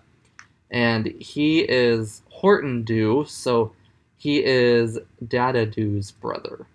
and 0.70 1.08
he 1.08 1.62
is 1.62 2.22
Horton 2.30 2.84
Doo, 2.84 3.26
so 3.28 3.72
he 4.18 4.44
is 4.46 5.00
Dada 5.28 5.66
Doo's 5.66 6.12
brother. 6.12 6.68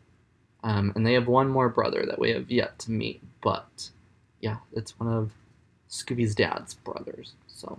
Um, 0.64 0.92
and 0.96 1.06
they 1.06 1.12
have 1.12 1.28
one 1.28 1.48
more 1.48 1.68
brother 1.68 2.04
that 2.04 2.18
we 2.18 2.30
have 2.30 2.50
yet 2.50 2.80
to 2.80 2.90
meet, 2.90 3.22
but 3.42 3.90
yeah, 4.40 4.56
it's 4.72 4.98
one 4.98 5.12
of 5.12 5.30
Scooby's 5.88 6.34
dad's 6.34 6.74
brothers. 6.74 7.34
So 7.46 7.78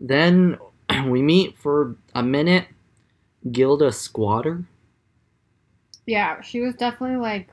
then 0.00 0.58
we 1.08 1.22
meet 1.22 1.56
for 1.56 1.96
a 2.14 2.22
minute 2.22 2.66
Gilda 3.50 3.92
Squatter. 3.92 4.64
Yeah, 6.06 6.40
she 6.40 6.60
was 6.60 6.74
definitely 6.76 7.16
like 7.16 7.48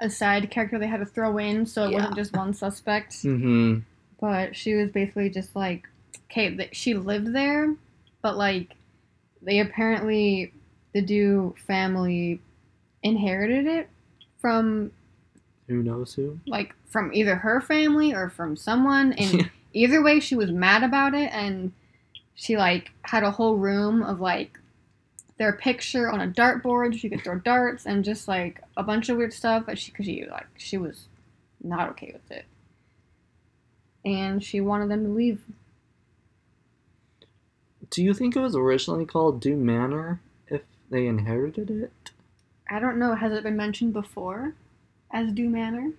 a 0.00 0.08
side 0.08 0.50
character 0.50 0.78
they 0.78 0.86
had 0.86 1.00
to 1.00 1.06
throw 1.06 1.38
in, 1.38 1.66
so 1.66 1.84
it 1.84 1.90
Yeah. 1.90 1.96
wasn't 1.98 2.16
just 2.16 2.32
one 2.32 2.54
suspect. 2.54 3.12
Mm-hmm. 3.24 3.80
But 4.20 4.56
she 4.56 4.74
was 4.74 4.90
basically 4.90 5.30
just 5.30 5.54
like, 5.54 5.86
okay, 6.30 6.54
th- 6.56 6.74
she 6.74 6.94
lived 6.94 7.32
there, 7.34 7.74
but 8.22 8.36
like, 8.36 8.74
they 9.42 9.60
apparently 9.60 10.52
the 10.92 11.02
Doo 11.02 11.54
family 11.66 12.40
inherited 13.02 13.66
it 13.66 13.88
from 14.40 14.90
Who 15.68 15.82
knows 15.82 16.14
who? 16.14 16.40
like 16.46 16.74
from 16.86 17.12
either 17.12 17.36
her 17.36 17.60
family 17.60 18.14
or 18.14 18.28
from 18.30 18.56
someone, 18.56 19.12
and 19.12 19.50
either 19.78 20.02
way, 20.02 20.20
she 20.20 20.34
was 20.34 20.50
mad 20.50 20.82
about 20.82 21.14
it, 21.14 21.30
and 21.32 21.72
she 22.34 22.56
like 22.56 22.90
had 23.02 23.22
a 23.22 23.30
whole 23.30 23.56
room 23.56 24.02
of 24.02 24.20
like 24.20 24.58
their 25.38 25.52
picture 25.52 26.10
on 26.10 26.20
a 26.20 26.28
dartboard. 26.28 26.98
She 26.98 27.08
could 27.08 27.22
throw 27.22 27.38
darts 27.38 27.86
and 27.86 28.04
just 28.04 28.28
like 28.28 28.60
a 28.76 28.82
bunch 28.82 29.08
of 29.08 29.16
weird 29.16 29.32
stuff. 29.32 29.64
But 29.66 29.78
she, 29.78 29.92
cause 29.92 30.06
she 30.06 30.26
like 30.30 30.46
she 30.56 30.76
was 30.76 31.08
not 31.62 31.90
okay 31.90 32.12
with 32.12 32.30
it, 32.30 32.44
and 34.04 34.42
she 34.42 34.60
wanted 34.60 34.90
them 34.90 35.04
to 35.04 35.10
leave. 35.10 35.40
Do 37.90 38.02
you 38.02 38.12
think 38.12 38.36
it 38.36 38.40
was 38.40 38.54
originally 38.54 39.06
called 39.06 39.40
Doom 39.40 39.64
Manor 39.64 40.20
if 40.48 40.62
they 40.90 41.06
inherited 41.06 41.70
it? 41.70 42.10
I 42.68 42.80
don't 42.80 42.98
know. 42.98 43.14
Has 43.14 43.32
it 43.32 43.42
been 43.42 43.56
mentioned 43.56 43.94
before 43.94 44.54
as 45.10 45.32
Doo 45.32 45.48
Manor? 45.48 45.92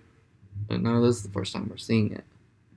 But 0.68 0.82
no, 0.82 1.04
this 1.04 1.16
is 1.16 1.22
the 1.24 1.30
first 1.30 1.52
time 1.52 1.68
we're 1.68 1.78
seeing 1.78 2.12
it. 2.12 2.24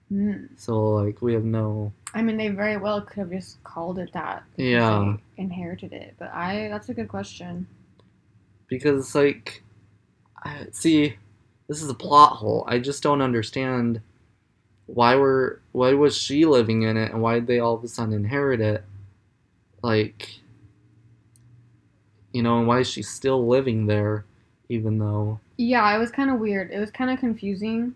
Hmm. 0.10 0.46
So 0.58 0.92
like 0.96 1.22
we 1.22 1.34
have 1.34 1.46
no 1.46 1.92
I 2.14 2.22
mean, 2.22 2.38
they 2.38 2.50
very 2.50 2.78
well 2.78 3.02
could 3.02 3.18
have 3.20 3.32
just 3.32 3.64
called 3.64 3.98
it 3.98 4.14
that. 4.14 4.44
Yeah. 4.56 5.16
they 5.36 5.44
inherited 5.44 5.94
it. 5.94 6.14
But 6.20 6.32
I, 6.32 6.68
that's 6.70 6.90
a 6.90 6.94
good 6.94 7.08
question. 7.08 7.66
because 8.68 9.00
it's 9.04 9.16
like 9.16 9.64
I, 10.44 10.68
see 10.72 11.16
this 11.68 11.82
is 11.82 11.90
a 11.90 11.94
plot 11.96 12.34
hole. 12.34 12.66
I 12.68 12.78
just 12.80 13.02
don't 13.02 13.22
understand 13.22 14.02
why 14.86 15.16
were 15.16 15.62
why 15.72 15.94
was 15.94 16.16
she 16.16 16.46
living 16.46 16.84
in 16.84 16.98
it 16.98 17.12
and 17.12 17.22
why 17.22 17.36
did 17.36 17.48
they 17.48 17.60
all 17.60 17.76
of 17.76 17.84
a 17.84 17.88
sudden 17.88 18.14
inherit 18.14 18.62
it? 18.62 18.84
Like 19.82 20.40
you 22.34 22.44
know, 22.44 22.60
and 22.60 22.68
why 22.68 22.80
is 22.80 22.90
she 22.90 23.02
still 23.02 23.48
living 23.48 23.86
there 23.88 24.26
even 24.70 24.98
though 25.00 25.40
Yeah, 25.58 25.96
it 25.96 26.00
was 26.00 26.12
kind 26.12 26.30
of 26.30 26.40
weird. 26.40 26.72
It 26.72 26.80
was 26.80 26.92
kind 26.92 27.10
of 27.10 27.20
confusing. 27.20 27.96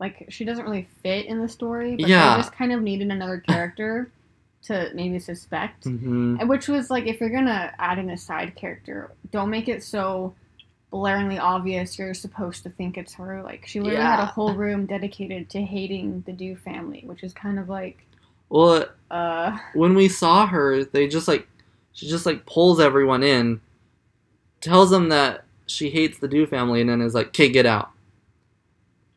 Like 0.00 0.26
she 0.28 0.44
doesn't 0.44 0.64
really 0.64 0.86
fit 1.02 1.26
in 1.26 1.40
the 1.40 1.48
story, 1.48 1.96
but 1.96 2.08
Yeah. 2.08 2.36
they 2.36 2.40
just 2.42 2.52
kind 2.52 2.72
of 2.72 2.82
needed 2.82 3.10
another 3.10 3.38
character 3.38 4.10
to 4.62 4.90
maybe 4.94 5.18
suspect. 5.18 5.84
Mhm. 5.84 6.40
And 6.40 6.48
Which 6.48 6.68
was 6.68 6.90
like, 6.90 7.06
if 7.06 7.20
you're 7.20 7.30
gonna 7.30 7.72
add 7.78 7.98
in 7.98 8.10
a 8.10 8.16
side 8.16 8.54
character, 8.54 9.10
don't 9.30 9.50
make 9.50 9.68
it 9.68 9.82
so 9.82 10.34
blaringly 10.92 11.38
obvious 11.38 11.98
you're 11.98 12.14
supposed 12.14 12.62
to 12.62 12.70
think 12.70 12.96
it's 12.96 13.14
her. 13.14 13.42
Like 13.42 13.66
she 13.66 13.80
literally 13.80 14.02
had 14.04 14.20
a 14.20 14.26
whole 14.26 14.54
room 14.54 14.86
dedicated 14.86 15.50
to 15.50 15.62
hating 15.62 16.22
the 16.26 16.32
Doo 16.32 16.56
family, 16.56 17.02
which 17.06 17.22
is 17.22 17.32
kind 17.32 17.58
of 17.58 17.68
like, 17.68 18.04
Well, 18.50 18.86
uh, 19.10 19.58
when 19.74 19.94
we 19.94 20.08
saw 20.08 20.46
her, 20.46 20.84
they 20.84 21.06
just 21.08 21.28
like 21.28 21.46
she 21.92 22.06
just 22.08 22.24
like 22.24 22.46
pulls 22.46 22.78
everyone 22.80 23.22
in, 23.22 23.60
tells 24.60 24.90
them 24.90 25.08
that 25.10 25.44
she 25.66 25.90
hates 25.90 26.18
the 26.18 26.28
Doo 26.28 26.46
family, 26.46 26.80
and 26.80 26.88
then 26.88 27.00
is 27.02 27.14
like, 27.14 27.28
"Okay, 27.28 27.48
get 27.50 27.66
out." 27.66 27.90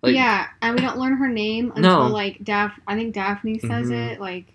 Like, 0.02 0.16
yeah, 0.16 0.48
and 0.62 0.76
we 0.76 0.82
don't 0.82 0.98
learn 0.98 1.18
her 1.18 1.28
name 1.28 1.72
until 1.76 2.08
No. 2.08 2.08
like 2.08 2.44
Daph. 2.44 2.80
I 2.88 2.96
think 2.96 3.14
Daphne 3.14 3.60
says 3.60 3.90
Mhm. 3.90 4.14
it 4.14 4.20
like 4.20 4.46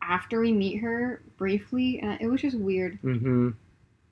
after 0.00 0.40
we 0.40 0.52
meet 0.52 0.78
her 0.78 1.22
briefly, 1.36 2.00
and 2.00 2.20
it 2.20 2.26
was 2.26 2.40
just 2.40 2.58
weird. 2.58 3.00
Mm-hmm. 3.02 3.50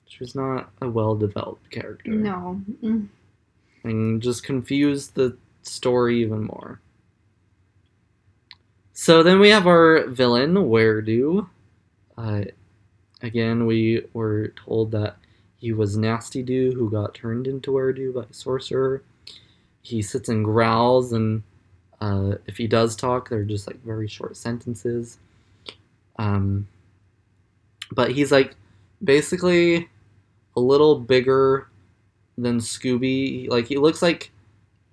She's 0.05 0.33
not 0.35 0.71
a 0.81 0.89
well-developed 0.89 1.69
character. 1.71 2.11
No, 2.11 2.61
Mm. 2.81 3.07
and 3.83 4.21
just 4.21 4.43
confused 4.43 5.15
the 5.15 5.37
story 5.63 6.21
even 6.21 6.43
more. 6.45 6.79
So 8.93 9.23
then 9.23 9.39
we 9.39 9.49
have 9.49 9.67
our 9.67 10.07
villain, 10.07 10.69
Were-Doo. 10.69 11.49
Uh, 12.17 12.43
again, 13.21 13.65
we 13.65 14.05
were 14.13 14.49
told 14.49 14.91
that 14.91 15.17
he 15.57 15.71
was 15.73 15.97
Nasty 15.97 16.43
Doo 16.43 16.71
who 16.73 16.89
got 16.89 17.13
turned 17.15 17.47
into 17.47 17.71
Were-Doo 17.71 18.13
by 18.13 18.23
a 18.23 18.33
sorcerer. 18.33 19.01
He 19.81 20.01
sits 20.01 20.29
and 20.29 20.45
growls, 20.45 21.13
and 21.13 21.43
uh, 21.99 22.35
if 22.47 22.57
he 22.57 22.67
does 22.67 22.95
talk, 22.95 23.29
they're 23.29 23.43
just 23.43 23.67
like 23.67 23.83
very 23.83 24.07
short 24.07 24.37
sentences. 24.37 25.17
Um, 26.17 26.67
but 27.91 28.11
he's 28.11 28.31
like 28.31 28.55
basically 29.03 29.89
a 30.55 30.59
little 30.59 30.99
bigger 30.99 31.67
than 32.37 32.59
Scooby. 32.59 33.49
Like 33.49 33.67
he 33.67 33.77
looks 33.77 34.01
like 34.01 34.31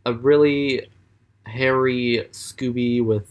a 0.06 0.12
really 0.12 0.88
hairy 1.44 2.26
Scooby 2.32 3.04
with 3.04 3.30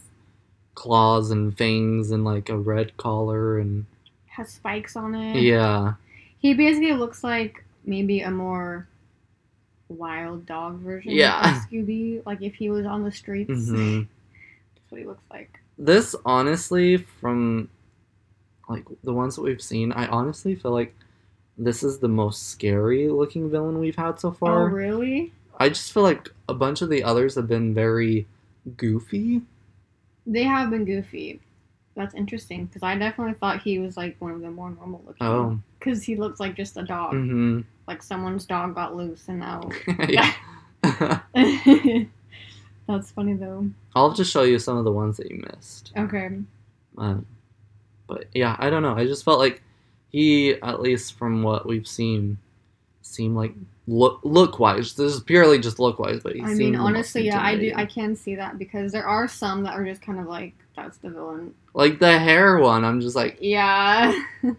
claws 0.74 1.30
and 1.30 1.56
fangs 1.56 2.10
and 2.10 2.24
like 2.24 2.48
a 2.48 2.56
red 2.56 2.96
collar 2.96 3.58
and 3.58 3.84
has 4.26 4.50
spikes 4.50 4.96
on 4.96 5.14
it. 5.14 5.40
yeah. 5.42 5.94
He 6.38 6.54
basically 6.54 6.92
looks 6.92 7.24
like 7.24 7.64
maybe 7.84 8.20
a 8.20 8.30
more 8.30 8.86
wild 9.88 10.46
dog 10.46 10.78
version 10.80 11.12
Yeah. 11.12 11.56
of 11.56 11.62
Scooby. 11.70 12.24
Like 12.26 12.42
if 12.42 12.54
he 12.54 12.70
was 12.70 12.86
on 12.86 13.04
the 13.04 13.12
streets. 13.12 13.68
hmm 13.68 14.00
That's 14.74 14.90
what 14.90 15.00
he 15.00 15.06
looks 15.06 15.24
like. 15.30 15.60
This 15.78 16.14
honestly, 16.24 16.96
from 16.96 17.68
like 18.68 18.84
the 19.04 19.12
ones 19.12 19.36
that 19.36 19.42
we've 19.42 19.62
seen, 19.62 19.92
I 19.92 20.06
honestly 20.08 20.54
feel 20.54 20.72
like 20.72 20.94
this 21.56 21.82
is 21.82 21.98
the 21.98 22.08
most 22.08 22.48
scary 22.48 23.08
looking 23.08 23.50
villain 23.50 23.78
we've 23.78 23.96
had 23.96 24.20
so 24.20 24.30
far. 24.32 24.68
Oh 24.68 24.72
really? 24.72 25.32
I 25.58 25.68
just 25.68 25.92
feel 25.92 26.02
like 26.04 26.28
a 26.48 26.54
bunch 26.54 26.82
of 26.82 26.88
the 26.90 27.02
others 27.02 27.34
have 27.34 27.48
been 27.48 27.74
very 27.74 28.26
goofy. 28.76 29.42
They 30.26 30.44
have 30.44 30.70
been 30.70 30.84
goofy. 30.84 31.40
That's 31.98 32.14
interesting 32.14 32.66
because 32.66 32.84
I 32.84 32.96
definitely 32.96 33.34
thought 33.34 33.60
he 33.60 33.80
was 33.80 33.96
like 33.96 34.14
one 34.20 34.30
of 34.30 34.40
the 34.40 34.52
more 34.52 34.70
normal 34.70 35.02
looking. 35.04 35.26
Oh. 35.26 35.58
Because 35.80 36.04
he 36.04 36.14
looks 36.14 36.38
like 36.38 36.54
just 36.54 36.76
a 36.76 36.84
dog. 36.84 37.10
hmm 37.10 37.62
Like 37.88 38.04
someone's 38.04 38.46
dog 38.46 38.76
got 38.76 38.94
loose 38.94 39.28
and 39.28 39.40
now. 39.40 39.68
That's 42.86 43.10
funny 43.10 43.34
though. 43.34 43.68
I'll 43.96 44.12
just 44.12 44.30
show 44.30 44.44
you 44.44 44.60
some 44.60 44.76
of 44.76 44.84
the 44.84 44.92
ones 44.92 45.16
that 45.16 45.28
you 45.28 45.44
missed. 45.50 45.90
Okay. 45.96 46.30
Um, 46.96 47.26
but 48.06 48.26
yeah, 48.32 48.54
I 48.60 48.70
don't 48.70 48.82
know. 48.82 48.96
I 48.96 49.04
just 49.04 49.24
felt 49.24 49.40
like 49.40 49.60
he, 50.08 50.54
at 50.62 50.80
least 50.80 51.18
from 51.18 51.42
what 51.42 51.66
we've 51.66 51.86
seen, 51.86 52.38
seemed 53.02 53.34
like 53.34 53.54
look 53.88 54.20
look 54.22 54.60
wise. 54.60 54.94
This 54.94 55.14
is 55.14 55.20
purely 55.20 55.58
just 55.58 55.80
look 55.80 55.98
wise, 55.98 56.20
but 56.22 56.36
he 56.36 56.42
I 56.42 56.54
mean, 56.54 56.76
honestly, 56.76 57.26
yeah, 57.26 57.42
I 57.42 57.56
do. 57.56 57.72
I 57.74 57.86
can 57.86 58.14
see 58.14 58.36
that 58.36 58.56
because 58.56 58.92
there 58.92 59.06
are 59.06 59.26
some 59.26 59.64
that 59.64 59.74
are 59.74 59.84
just 59.84 60.00
kind 60.00 60.20
of 60.20 60.26
like, 60.26 60.54
that's 60.82 60.98
the 60.98 61.10
villain. 61.10 61.54
like 61.74 61.98
the 61.98 62.18
hair 62.18 62.58
one. 62.58 62.84
I'm 62.84 63.00
just 63.00 63.16
like, 63.16 63.38
Yeah. 63.40 64.12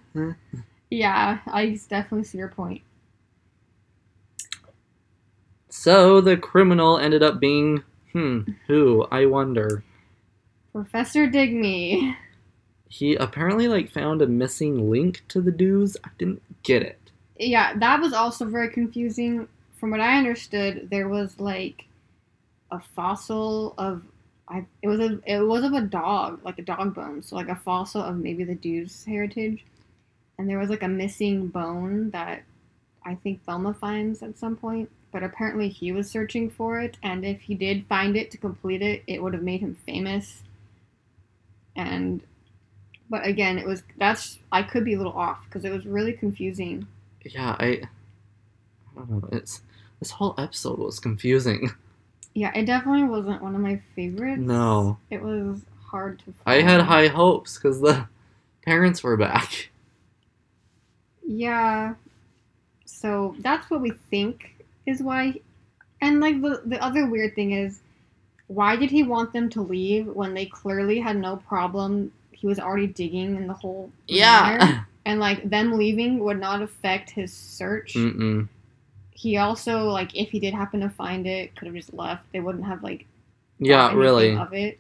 Yeah, 0.91 1.39
I 1.45 1.79
definitely 1.88 2.23
see 2.25 2.39
your 2.39 2.47
point. 2.49 2.82
so 5.69 6.19
the 6.19 6.36
criminal 6.36 6.97
ended 6.97 7.21
up 7.23 7.39
being 7.39 7.84
hmm 8.12 8.41
who? 8.67 9.08
I 9.12 9.25
wonder. 9.27 9.84
Professor 10.73 11.27
Digme. 11.27 12.15
He 12.88 13.15
apparently 13.15 13.67
like 13.67 13.91
found 13.91 14.21
a 14.21 14.27
missing 14.27 14.89
link 14.89 15.21
to 15.27 15.41
the 15.41 15.51
Doos. 15.51 15.95
I 16.03 16.10
didn't 16.17 16.41
get 16.63 16.82
it. 16.82 16.99
Yeah, 17.38 17.77
that 17.77 18.01
was 18.01 18.13
also 18.13 18.45
very 18.45 18.69
confusing. 18.69 19.47
From 19.79 19.91
what 19.91 20.01
I 20.01 20.17
understood, 20.17 20.89
there 20.89 21.08
was 21.08 21.39
like 21.39 21.86
a 22.71 22.79
fossil 22.79 23.75
of. 23.77 24.01
I, 24.49 24.65
it 24.81 24.88
was 24.88 24.99
a 24.99 25.19
it 25.25 25.39
was 25.41 25.63
of 25.63 25.73
a 25.73 25.81
dog, 25.81 26.43
like 26.43 26.57
a 26.57 26.63
dog 26.63 26.95
bone, 26.95 27.21
so 27.21 27.35
like 27.35 27.49
a 27.49 27.55
fossil 27.55 28.01
of 28.01 28.17
maybe 28.17 28.43
the 28.43 28.55
dude's 28.55 29.05
heritage, 29.05 29.63
and 30.38 30.49
there 30.49 30.57
was 30.57 30.69
like 30.69 30.83
a 30.83 30.88
missing 30.88 31.47
bone 31.47 32.09
that 32.12 32.43
I 33.05 33.15
think 33.15 33.45
Velma 33.45 33.73
finds 33.73 34.23
at 34.23 34.38
some 34.38 34.55
point. 34.55 34.89
But 35.12 35.23
apparently 35.23 35.69
he 35.69 35.91
was 35.91 36.09
searching 36.09 36.49
for 36.49 36.79
it, 36.79 36.97
and 37.03 37.25
if 37.25 37.41
he 37.41 37.55
did 37.55 37.85
find 37.85 38.15
it 38.15 38.31
to 38.31 38.38
complete 38.38 38.81
it, 38.81 39.03
it 39.07 39.21
would 39.21 39.33
have 39.33 39.43
made 39.43 39.62
him 39.62 39.75
famous. 39.85 40.43
And, 41.75 42.21
but 43.09 43.25
again, 43.25 43.57
it 43.57 43.65
was 43.65 43.83
that's 43.97 44.39
I 44.51 44.63
could 44.63 44.85
be 44.85 44.93
a 44.95 44.97
little 44.97 45.13
off 45.13 45.45
because 45.45 45.65
it 45.65 45.71
was 45.71 45.85
really 45.85 46.13
confusing. 46.13 46.88
Yeah, 47.23 47.55
I. 47.59 47.81
I 48.95 49.01
don't 49.01 49.09
know. 49.09 49.29
It's 49.31 49.62
this 49.99 50.12
whole 50.12 50.33
episode 50.38 50.79
was 50.79 50.99
confusing. 50.99 51.71
Yeah, 52.34 52.52
it 52.56 52.65
definitely 52.65 53.04
wasn't 53.04 53.42
one 53.42 53.56
of 53.56 53.62
my 53.62 53.82
favorites. 53.96 54.42
No. 54.42 54.98
It 55.10 55.22
was 55.22 55.62
hard 55.86 56.20
to 56.20 56.34
I 56.46 56.62
had 56.62 56.82
high 56.82 57.08
hopes 57.08 57.58
because 57.58 57.82
the 57.82 58.08
parents 58.65 59.04
were 59.04 59.18
back. 59.18 59.70
Yeah. 61.26 61.96
So 62.86 63.36
that's 63.39 63.70
what 63.70 63.82
we 63.82 63.92
think 64.10 64.65
is 64.86 65.02
why 65.02 65.39
and 66.02 66.20
like 66.20 66.42
the 66.42 66.62
the 66.65 66.84
other 66.84 67.08
weird 67.08 67.36
thing 67.36 67.52
is 67.52 67.82
why 68.48 68.76
did 68.76 68.89
he 68.89 69.04
want 69.04 69.32
them 69.32 69.50
to 69.52 69.62
leave 69.62 70.08
when 70.08 70.34
they 70.34 70.46
clearly 70.46 71.00
had 71.00 71.15
no 71.15 71.38
problem 71.38 72.12
he 72.32 72.48
was 72.48 72.60
already 72.60 72.88
digging 72.88 73.36
in 73.36 73.48
the 73.48 73.54
hole 73.54 73.92
manor? 74.58 74.88
and 75.06 75.20
like 75.20 75.48
them 75.50 75.78
leaving 75.78 76.20
would 76.20 76.39
not 76.39 76.62
affect 76.62 77.12
his 77.12 77.32
search 77.32 77.94
Mm-mm. 77.94 78.48
He 79.19 79.36
also 79.36 79.84
like 79.89 80.15
if 80.15 80.29
he 80.29 80.39
did 80.39 80.53
happen 80.53 80.79
to 80.79 80.89
find 80.89 81.27
it, 81.27 81.53
could 81.58 81.65
have 81.65 81.75
just 81.75 81.93
left. 81.93 82.23
They 82.32 82.39
wouldn't 82.39 82.63
have 82.63 82.82
like 82.84 83.05
Yeah, 83.60 83.93
really. 83.93 84.34
of 84.34 84.53
it. 84.53 84.79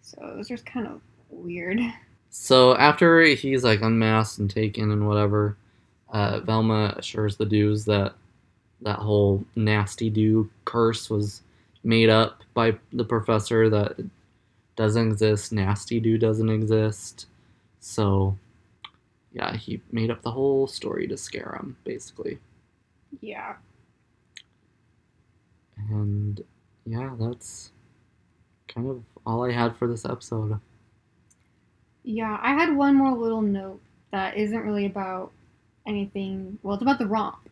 So 0.00 0.26
it 0.26 0.36
was 0.36 0.48
just 0.48 0.66
kind 0.66 0.88
of 0.88 1.00
weird. 1.30 1.78
So 2.34 2.74
after 2.76 3.20
he's 3.24 3.62
like 3.62 3.82
unmasked 3.82 4.38
and 4.38 4.48
taken 4.48 4.90
and 4.90 5.06
whatever, 5.06 5.54
uh, 6.14 6.40
Velma 6.40 6.94
assures 6.96 7.36
the 7.36 7.44
dudes 7.44 7.84
that 7.84 8.14
that 8.80 8.98
whole 9.00 9.44
Nasty 9.54 10.08
Doo 10.08 10.48
curse 10.64 11.10
was 11.10 11.42
made 11.84 12.08
up 12.08 12.40
by 12.54 12.74
the 12.94 13.04
professor 13.04 13.68
that 13.68 14.02
doesn't 14.76 15.12
exist. 15.12 15.52
Nasty 15.52 16.00
Doo 16.00 16.16
doesn't 16.16 16.48
exist. 16.48 17.26
So 17.80 18.34
yeah, 19.32 19.56
he 19.56 19.80
made 19.90 20.10
up 20.10 20.22
the 20.22 20.30
whole 20.30 20.66
story 20.66 21.06
to 21.08 21.16
scare 21.16 21.56
him, 21.58 21.76
basically. 21.84 22.38
Yeah. 23.20 23.54
And 25.90 26.42
yeah, 26.84 27.10
that's 27.18 27.72
kind 28.68 28.88
of 28.88 29.02
all 29.26 29.44
I 29.44 29.52
had 29.52 29.76
for 29.76 29.88
this 29.88 30.04
episode. 30.04 30.58
Yeah, 32.04 32.38
I 32.42 32.52
had 32.52 32.74
one 32.74 32.96
more 32.96 33.16
little 33.16 33.42
note 33.42 33.80
that 34.10 34.36
isn't 34.36 34.64
really 34.64 34.86
about 34.86 35.32
anything. 35.86 36.58
Well, 36.62 36.74
it's 36.74 36.82
about 36.82 36.98
the 36.98 37.06
romp. 37.06 37.48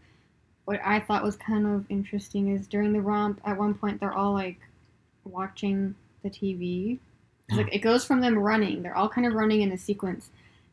What 0.64 0.80
I 0.84 1.00
thought 1.00 1.24
was 1.24 1.36
kind 1.36 1.66
of 1.66 1.84
interesting 1.88 2.54
is 2.54 2.66
during 2.66 2.92
the 2.92 3.00
romp, 3.00 3.40
at 3.44 3.58
one 3.58 3.74
point 3.74 4.00
they're 4.00 4.12
all 4.12 4.32
like 4.32 4.58
watching 5.24 5.94
the 6.22 6.30
TV. 6.30 6.98
Like 7.52 7.74
it 7.74 7.80
goes 7.80 8.04
from 8.04 8.20
them 8.20 8.38
running, 8.38 8.80
they're 8.80 8.96
all 8.96 9.08
kind 9.08 9.26
of 9.26 9.34
running 9.34 9.62
in 9.62 9.72
a 9.72 9.76
sequence, 9.76 10.30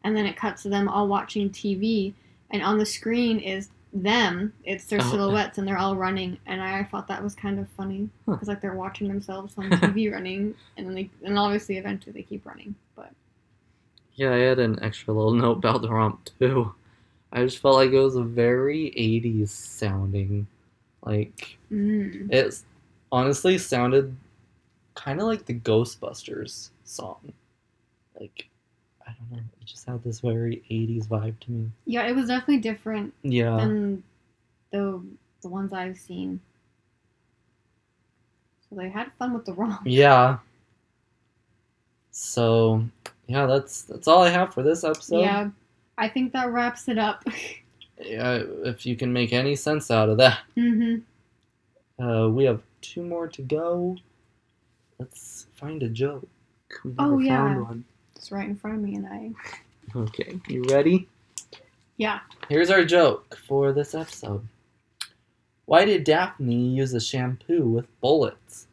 and 0.08 0.15
then 0.15 0.26
it 0.26 0.36
cuts 0.38 0.63
to 0.63 0.70
them 0.70 0.88
all 0.88 1.08
watching 1.08 1.50
TV, 1.50 2.13
and 2.52 2.63
on 2.63 2.78
the 2.78 2.86
screen 2.86 3.39
is 3.39 3.70
them. 3.93 4.54
It's 4.63 4.86
their 4.86 5.00
Oh. 5.00 5.04
silhouettes, 5.12 5.58
and 5.58 5.67
they're 5.67 5.78
all 5.78 5.96
running. 5.96 6.38
And 6.46 6.62
I 6.62 6.84
thought 6.84 7.08
that 7.08 7.24
was 7.24 7.36
kind 7.36 7.60
of 7.60 7.67
funny 7.70 8.10
Huh. 8.26 8.34
because 8.34 8.48
like 8.48 8.62
they're 8.62 8.76
watching 8.76 9.08
themselves 9.08 9.54
on 9.58 9.70
TV 9.70 10.12
running, 10.12 10.56
and 10.78 10.88
then 10.88 10.96
they 10.96 11.10
and 11.24 11.38
obviously 11.38 11.78
eventually 11.78 12.13
they 12.13 12.24
keep 12.24 12.46
running, 12.46 12.76
but. 12.96 13.12
Yeah, 14.15 14.34
I 14.34 14.38
had 14.39 14.60
an 14.60 14.82
extra 14.82 15.13
little 15.13 15.34
note 15.43 15.58
about 15.58 15.82
the 15.82 15.89
romp 15.89 16.30
too. 16.39 16.74
I 17.32 17.43
just 17.43 17.60
felt 17.60 17.76
like 17.76 17.91
it 17.91 18.00
was 18.00 18.15
a 18.15 18.24
very 18.24 18.91
80s 18.96 19.52
sounding. 19.52 20.48
Like, 21.04 21.58
Mm. 21.72 22.32
it 22.32 22.62
honestly 23.12 23.58
sounded 23.58 24.15
kind 24.96 25.20
of 25.20 25.28
like 25.28 25.46
the 25.46 25.54
Ghostbusters 25.54 26.70
song. 26.86 27.34
Like, 28.20 28.48
I 29.08 29.12
don't 29.12 29.32
know. 29.32 29.43
It 29.62 29.65
just 29.65 29.86
had 29.86 30.04
this 30.04 30.20
very 30.20 30.63
80s 30.70 31.08
vibe 31.08 31.39
to 31.41 31.52
me. 31.52 31.72
Yeah, 31.86 32.06
it 32.08 32.15
was 32.15 32.28
definitely 32.28 32.58
different 32.60 33.13
Yeah. 33.24 33.58
than 33.58 34.04
the 34.72 35.02
the 35.41 35.48
ones 35.50 35.72
I've 35.74 35.98
seen. 35.98 36.39
So 38.70 38.76
they 38.76 38.89
had 38.89 39.13
fun 39.13 39.34
with 39.34 39.46
the 39.46 39.54
romp. 39.62 39.82
Yeah. 39.86 40.39
So, 42.12 42.84
yeah, 43.28 43.46
that's 43.46 43.84
that's 43.84 44.08
all 44.08 44.24
I 44.24 44.30
have 44.30 44.54
for 44.54 44.63
this 44.63 44.84
episode. 44.84 45.22
yeah, 45.22 45.50
I 45.98 46.10
think 46.10 46.34
that 46.34 46.52
wraps 46.52 46.88
it 46.88 46.98
up. 46.98 47.24
Yeah, 48.00 48.43
if 48.63 48.86
you 48.86 48.96
can 48.96 49.12
make 49.12 49.34
any 49.34 49.56
sense 49.56 49.89
out 49.89 50.08
of 50.08 50.17
that. 50.17 50.41
hmm 50.54 50.98
Uh, 52.00 52.28
we 52.30 52.43
have 52.43 52.62
two 52.82 53.02
more 53.02 53.28
to 53.28 53.41
go. 53.41 53.98
Let's 55.00 55.48
find 55.56 55.82
a 55.82 55.89
joke. 55.89 56.28
We 56.86 56.93
Oh, 57.00 57.17
yeah. 57.17 57.65
It's 58.17 58.32
right 58.32 58.49
in 58.49 58.56
front 58.56 58.77
of 58.77 58.84
me, 58.84 58.95
and 58.95 59.06
I. 59.06 59.32
Okay, 59.95 60.39
you 60.47 60.63
ready? 60.63 61.08
Yeah. 61.97 62.19
Here's 62.49 62.71
our 62.71 62.84
joke 62.84 63.38
for 63.47 63.71
this 63.71 63.93
episode. 63.93 64.45
Why 65.65 65.86
did 65.86 66.03
Daphne 66.03 66.69
use 66.69 66.93
a 66.95 66.99
shampoo 66.99 67.69
with 67.69 67.86
bullets? 68.01 68.67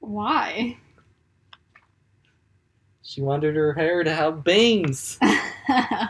Why? 0.00 0.78
She 3.02 3.20
wanted 3.20 3.54
her 3.54 3.74
hair 3.74 4.02
to 4.02 4.14
have 4.14 4.42
bangs. 4.42 5.18
I 5.22 6.08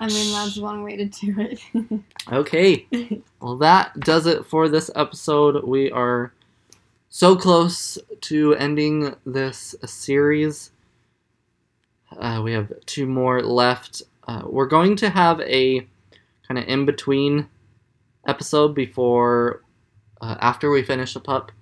mean, 0.00 0.32
that's 0.32 0.58
one 0.58 0.84
way 0.84 0.96
to 0.96 1.06
do 1.06 1.34
it. 1.40 1.60
Okay, 2.30 2.86
well, 3.40 3.56
that 3.56 3.98
does 4.00 4.26
it 4.26 4.44
for 4.44 4.68
this 4.68 4.90
episode. 4.94 5.64
We 5.64 5.90
are 5.90 6.30
so 7.08 7.36
close 7.36 7.98
to 8.22 8.54
ending 8.54 9.14
this 9.24 9.74
series. 9.84 10.70
Uh, 12.16 12.40
we 12.42 12.52
have 12.52 12.72
two 12.86 13.06
more 13.06 13.42
left. 13.42 14.02
Uh, 14.26 14.42
we're 14.44 14.66
going 14.66 14.96
to 14.96 15.10
have 15.10 15.40
a 15.40 15.86
kind 16.46 16.58
of 16.58 16.66
in 16.66 16.84
between 16.84 17.48
episode 18.26 18.74
before, 18.74 19.62
uh, 20.20 20.36
after 20.40 20.70
we 20.70 20.82
finish 20.82 21.16
a 21.16 21.20
pup 21.20 21.52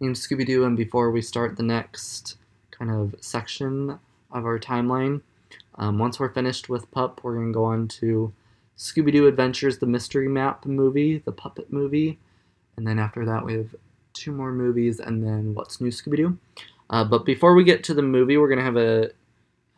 named 0.00 0.16
Scooby 0.16 0.46
Doo, 0.46 0.64
and 0.64 0.76
before 0.76 1.10
we 1.10 1.22
start 1.22 1.56
the 1.56 1.62
next 1.62 2.36
kind 2.70 2.90
of 2.90 3.14
section 3.20 3.98
of 4.30 4.44
our 4.44 4.58
timeline. 4.58 5.20
Um, 5.76 5.98
once 5.98 6.20
we're 6.20 6.32
finished 6.32 6.68
with 6.68 6.90
pup, 6.90 7.20
we're 7.22 7.34
going 7.34 7.52
to 7.52 7.54
go 7.54 7.64
on 7.64 7.88
to 7.88 8.32
Scooby 8.76 9.12
Doo 9.12 9.26
Adventures, 9.26 9.78
the 9.78 9.86
Mystery 9.86 10.28
Map 10.28 10.66
movie, 10.66 11.18
the 11.18 11.32
puppet 11.32 11.72
movie, 11.72 12.18
and 12.76 12.86
then 12.86 12.98
after 12.98 13.24
that 13.24 13.44
we 13.44 13.54
have 13.54 13.74
two 14.12 14.32
more 14.32 14.52
movies, 14.52 15.00
and 15.00 15.22
then 15.22 15.54
What's 15.54 15.80
New 15.80 15.90
Scooby 15.90 16.16
Doo. 16.16 16.38
Uh, 16.90 17.04
but 17.04 17.24
before 17.24 17.54
we 17.54 17.64
get 17.64 17.84
to 17.84 17.94
the 17.94 18.02
movie, 18.02 18.36
we're 18.36 18.48
gonna 18.48 18.62
have 18.62 18.76
a, 18.76 19.10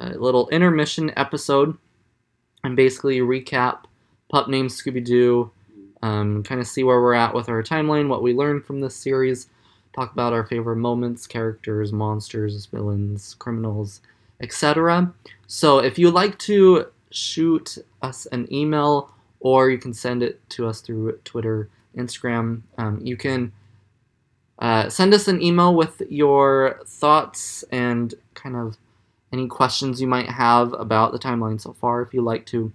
a 0.01 0.11
little 0.11 0.49
intermission 0.49 1.13
episode, 1.17 1.77
and 2.65 2.77
basically 2.77 3.21
recap 3.21 3.85
Pup 4.29 4.49
Named 4.49 4.71
Scooby 4.71 5.05
Doo, 5.05 5.51
um, 6.03 6.43
kind 6.43 6.61
of 6.61 6.67
see 6.67 6.85
where 6.85 7.01
we're 7.01 7.15
at 7.15 7.35
with 7.35 7.49
our 7.49 7.63
timeline, 7.63 8.09
what 8.09 8.23
we 8.23 8.35
learned 8.35 8.65
from 8.65 8.81
this 8.81 8.97
series, 8.97 9.49
talk 9.95 10.13
about 10.13 10.33
our 10.33 10.45
favorite 10.45 10.77
moments, 10.77 11.27
characters, 11.27 11.93
monsters, 11.93 12.67
villains, 12.67 13.35
criminals, 13.39 14.01
etc. 14.41 15.13
So 15.47 15.79
if 15.79 15.99
you'd 15.99 16.15
like 16.15 16.39
to 16.41 16.87
shoot 17.11 17.79
us 18.03 18.27
an 18.27 18.53
email 18.53 19.15
or 19.41 19.71
you 19.71 19.79
can 19.79 19.93
send 19.93 20.23
it 20.23 20.41
to 20.49 20.67
us 20.67 20.81
through 20.81 21.13
Twitter, 21.25 21.69
Instagram. 21.97 22.63
Um, 22.79 22.99
you 23.03 23.17
can 23.17 23.53
uh, 24.59 24.89
send 24.89 25.13
us 25.15 25.29
an 25.29 25.43
email 25.43 25.75
with 25.75 26.03
your 26.09 26.81
thoughts 26.87 27.65
and 27.71 28.15
kind 28.35 28.57
of 28.57 28.77
any 29.33 29.49
questions 29.49 30.01
you 30.01 30.07
might 30.07 30.29
have 30.29 30.73
about 30.75 31.13
the 31.13 31.19
timeline 31.19 31.61
so 31.61 31.73
far 31.73 32.03
if 32.03 32.15
you'd 32.15 32.23
like 32.23 32.47
to. 32.47 32.73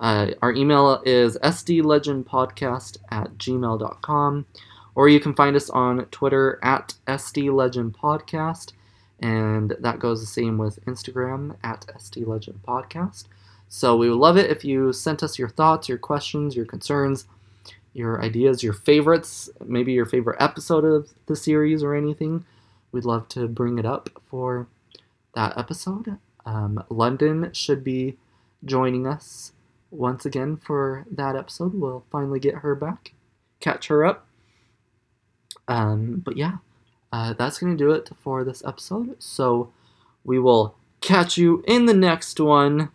Uh, 0.00 0.32
our 0.42 0.52
email 0.52 1.02
is 1.06 1.38
sdlegendpodcast 1.38 2.98
at 3.10 3.38
gmail.com 3.38 4.46
or 4.94 5.08
you 5.08 5.18
can 5.18 5.34
find 5.34 5.56
us 5.56 5.70
on 5.70 6.04
Twitter 6.06 6.58
at 6.62 6.94
sdlegendpodcast 7.06 8.72
and 9.20 9.76
that 9.80 9.98
goes 9.98 10.20
the 10.20 10.26
same 10.26 10.58
with 10.58 10.84
Instagram 10.84 11.56
at 11.62 11.86
sdlegendpodcast. 11.98 13.24
So 13.68 13.96
we 13.96 14.08
would 14.08 14.18
love 14.18 14.36
it 14.36 14.50
if 14.50 14.64
you 14.64 14.92
sent 14.92 15.22
us 15.22 15.38
your 15.38 15.48
thoughts, 15.48 15.88
your 15.88 15.98
questions, 15.98 16.54
your 16.54 16.66
concerns, 16.66 17.26
your 17.94 18.20
ideas, 18.20 18.62
your 18.62 18.72
favorites, 18.72 19.48
maybe 19.64 19.92
your 19.92 20.04
favorite 20.04 20.36
episode 20.40 20.84
of 20.84 21.10
the 21.26 21.36
series 21.36 21.82
or 21.82 21.94
anything. 21.94 22.44
We'd 22.92 23.04
love 23.04 23.28
to 23.30 23.48
bring 23.48 23.78
it 23.78 23.86
up 23.86 24.10
for 24.28 24.66
that 25.34 25.56
episode. 25.56 26.18
Um, 26.44 26.84
London 26.90 27.50
should 27.52 27.82
be 27.82 28.16
joining 28.64 29.06
us 29.06 29.52
once 29.90 30.26
again 30.26 30.56
for 30.56 31.06
that 31.10 31.36
episode. 31.36 31.74
We'll 31.74 32.04
finally 32.10 32.40
get 32.40 32.56
her 32.56 32.74
back, 32.74 33.12
catch 33.60 33.86
her 33.86 34.04
up. 34.04 34.26
Um, 35.68 36.20
but 36.24 36.36
yeah, 36.36 36.56
uh, 37.12 37.32
that's 37.32 37.58
going 37.58 37.76
to 37.76 37.82
do 37.82 37.92
it 37.92 38.10
for 38.20 38.44
this 38.44 38.62
episode. 38.66 39.16
So 39.20 39.72
we 40.24 40.38
will 40.38 40.76
catch 41.00 41.38
you 41.38 41.62
in 41.66 41.86
the 41.86 41.94
next 41.94 42.40
one. 42.40 42.90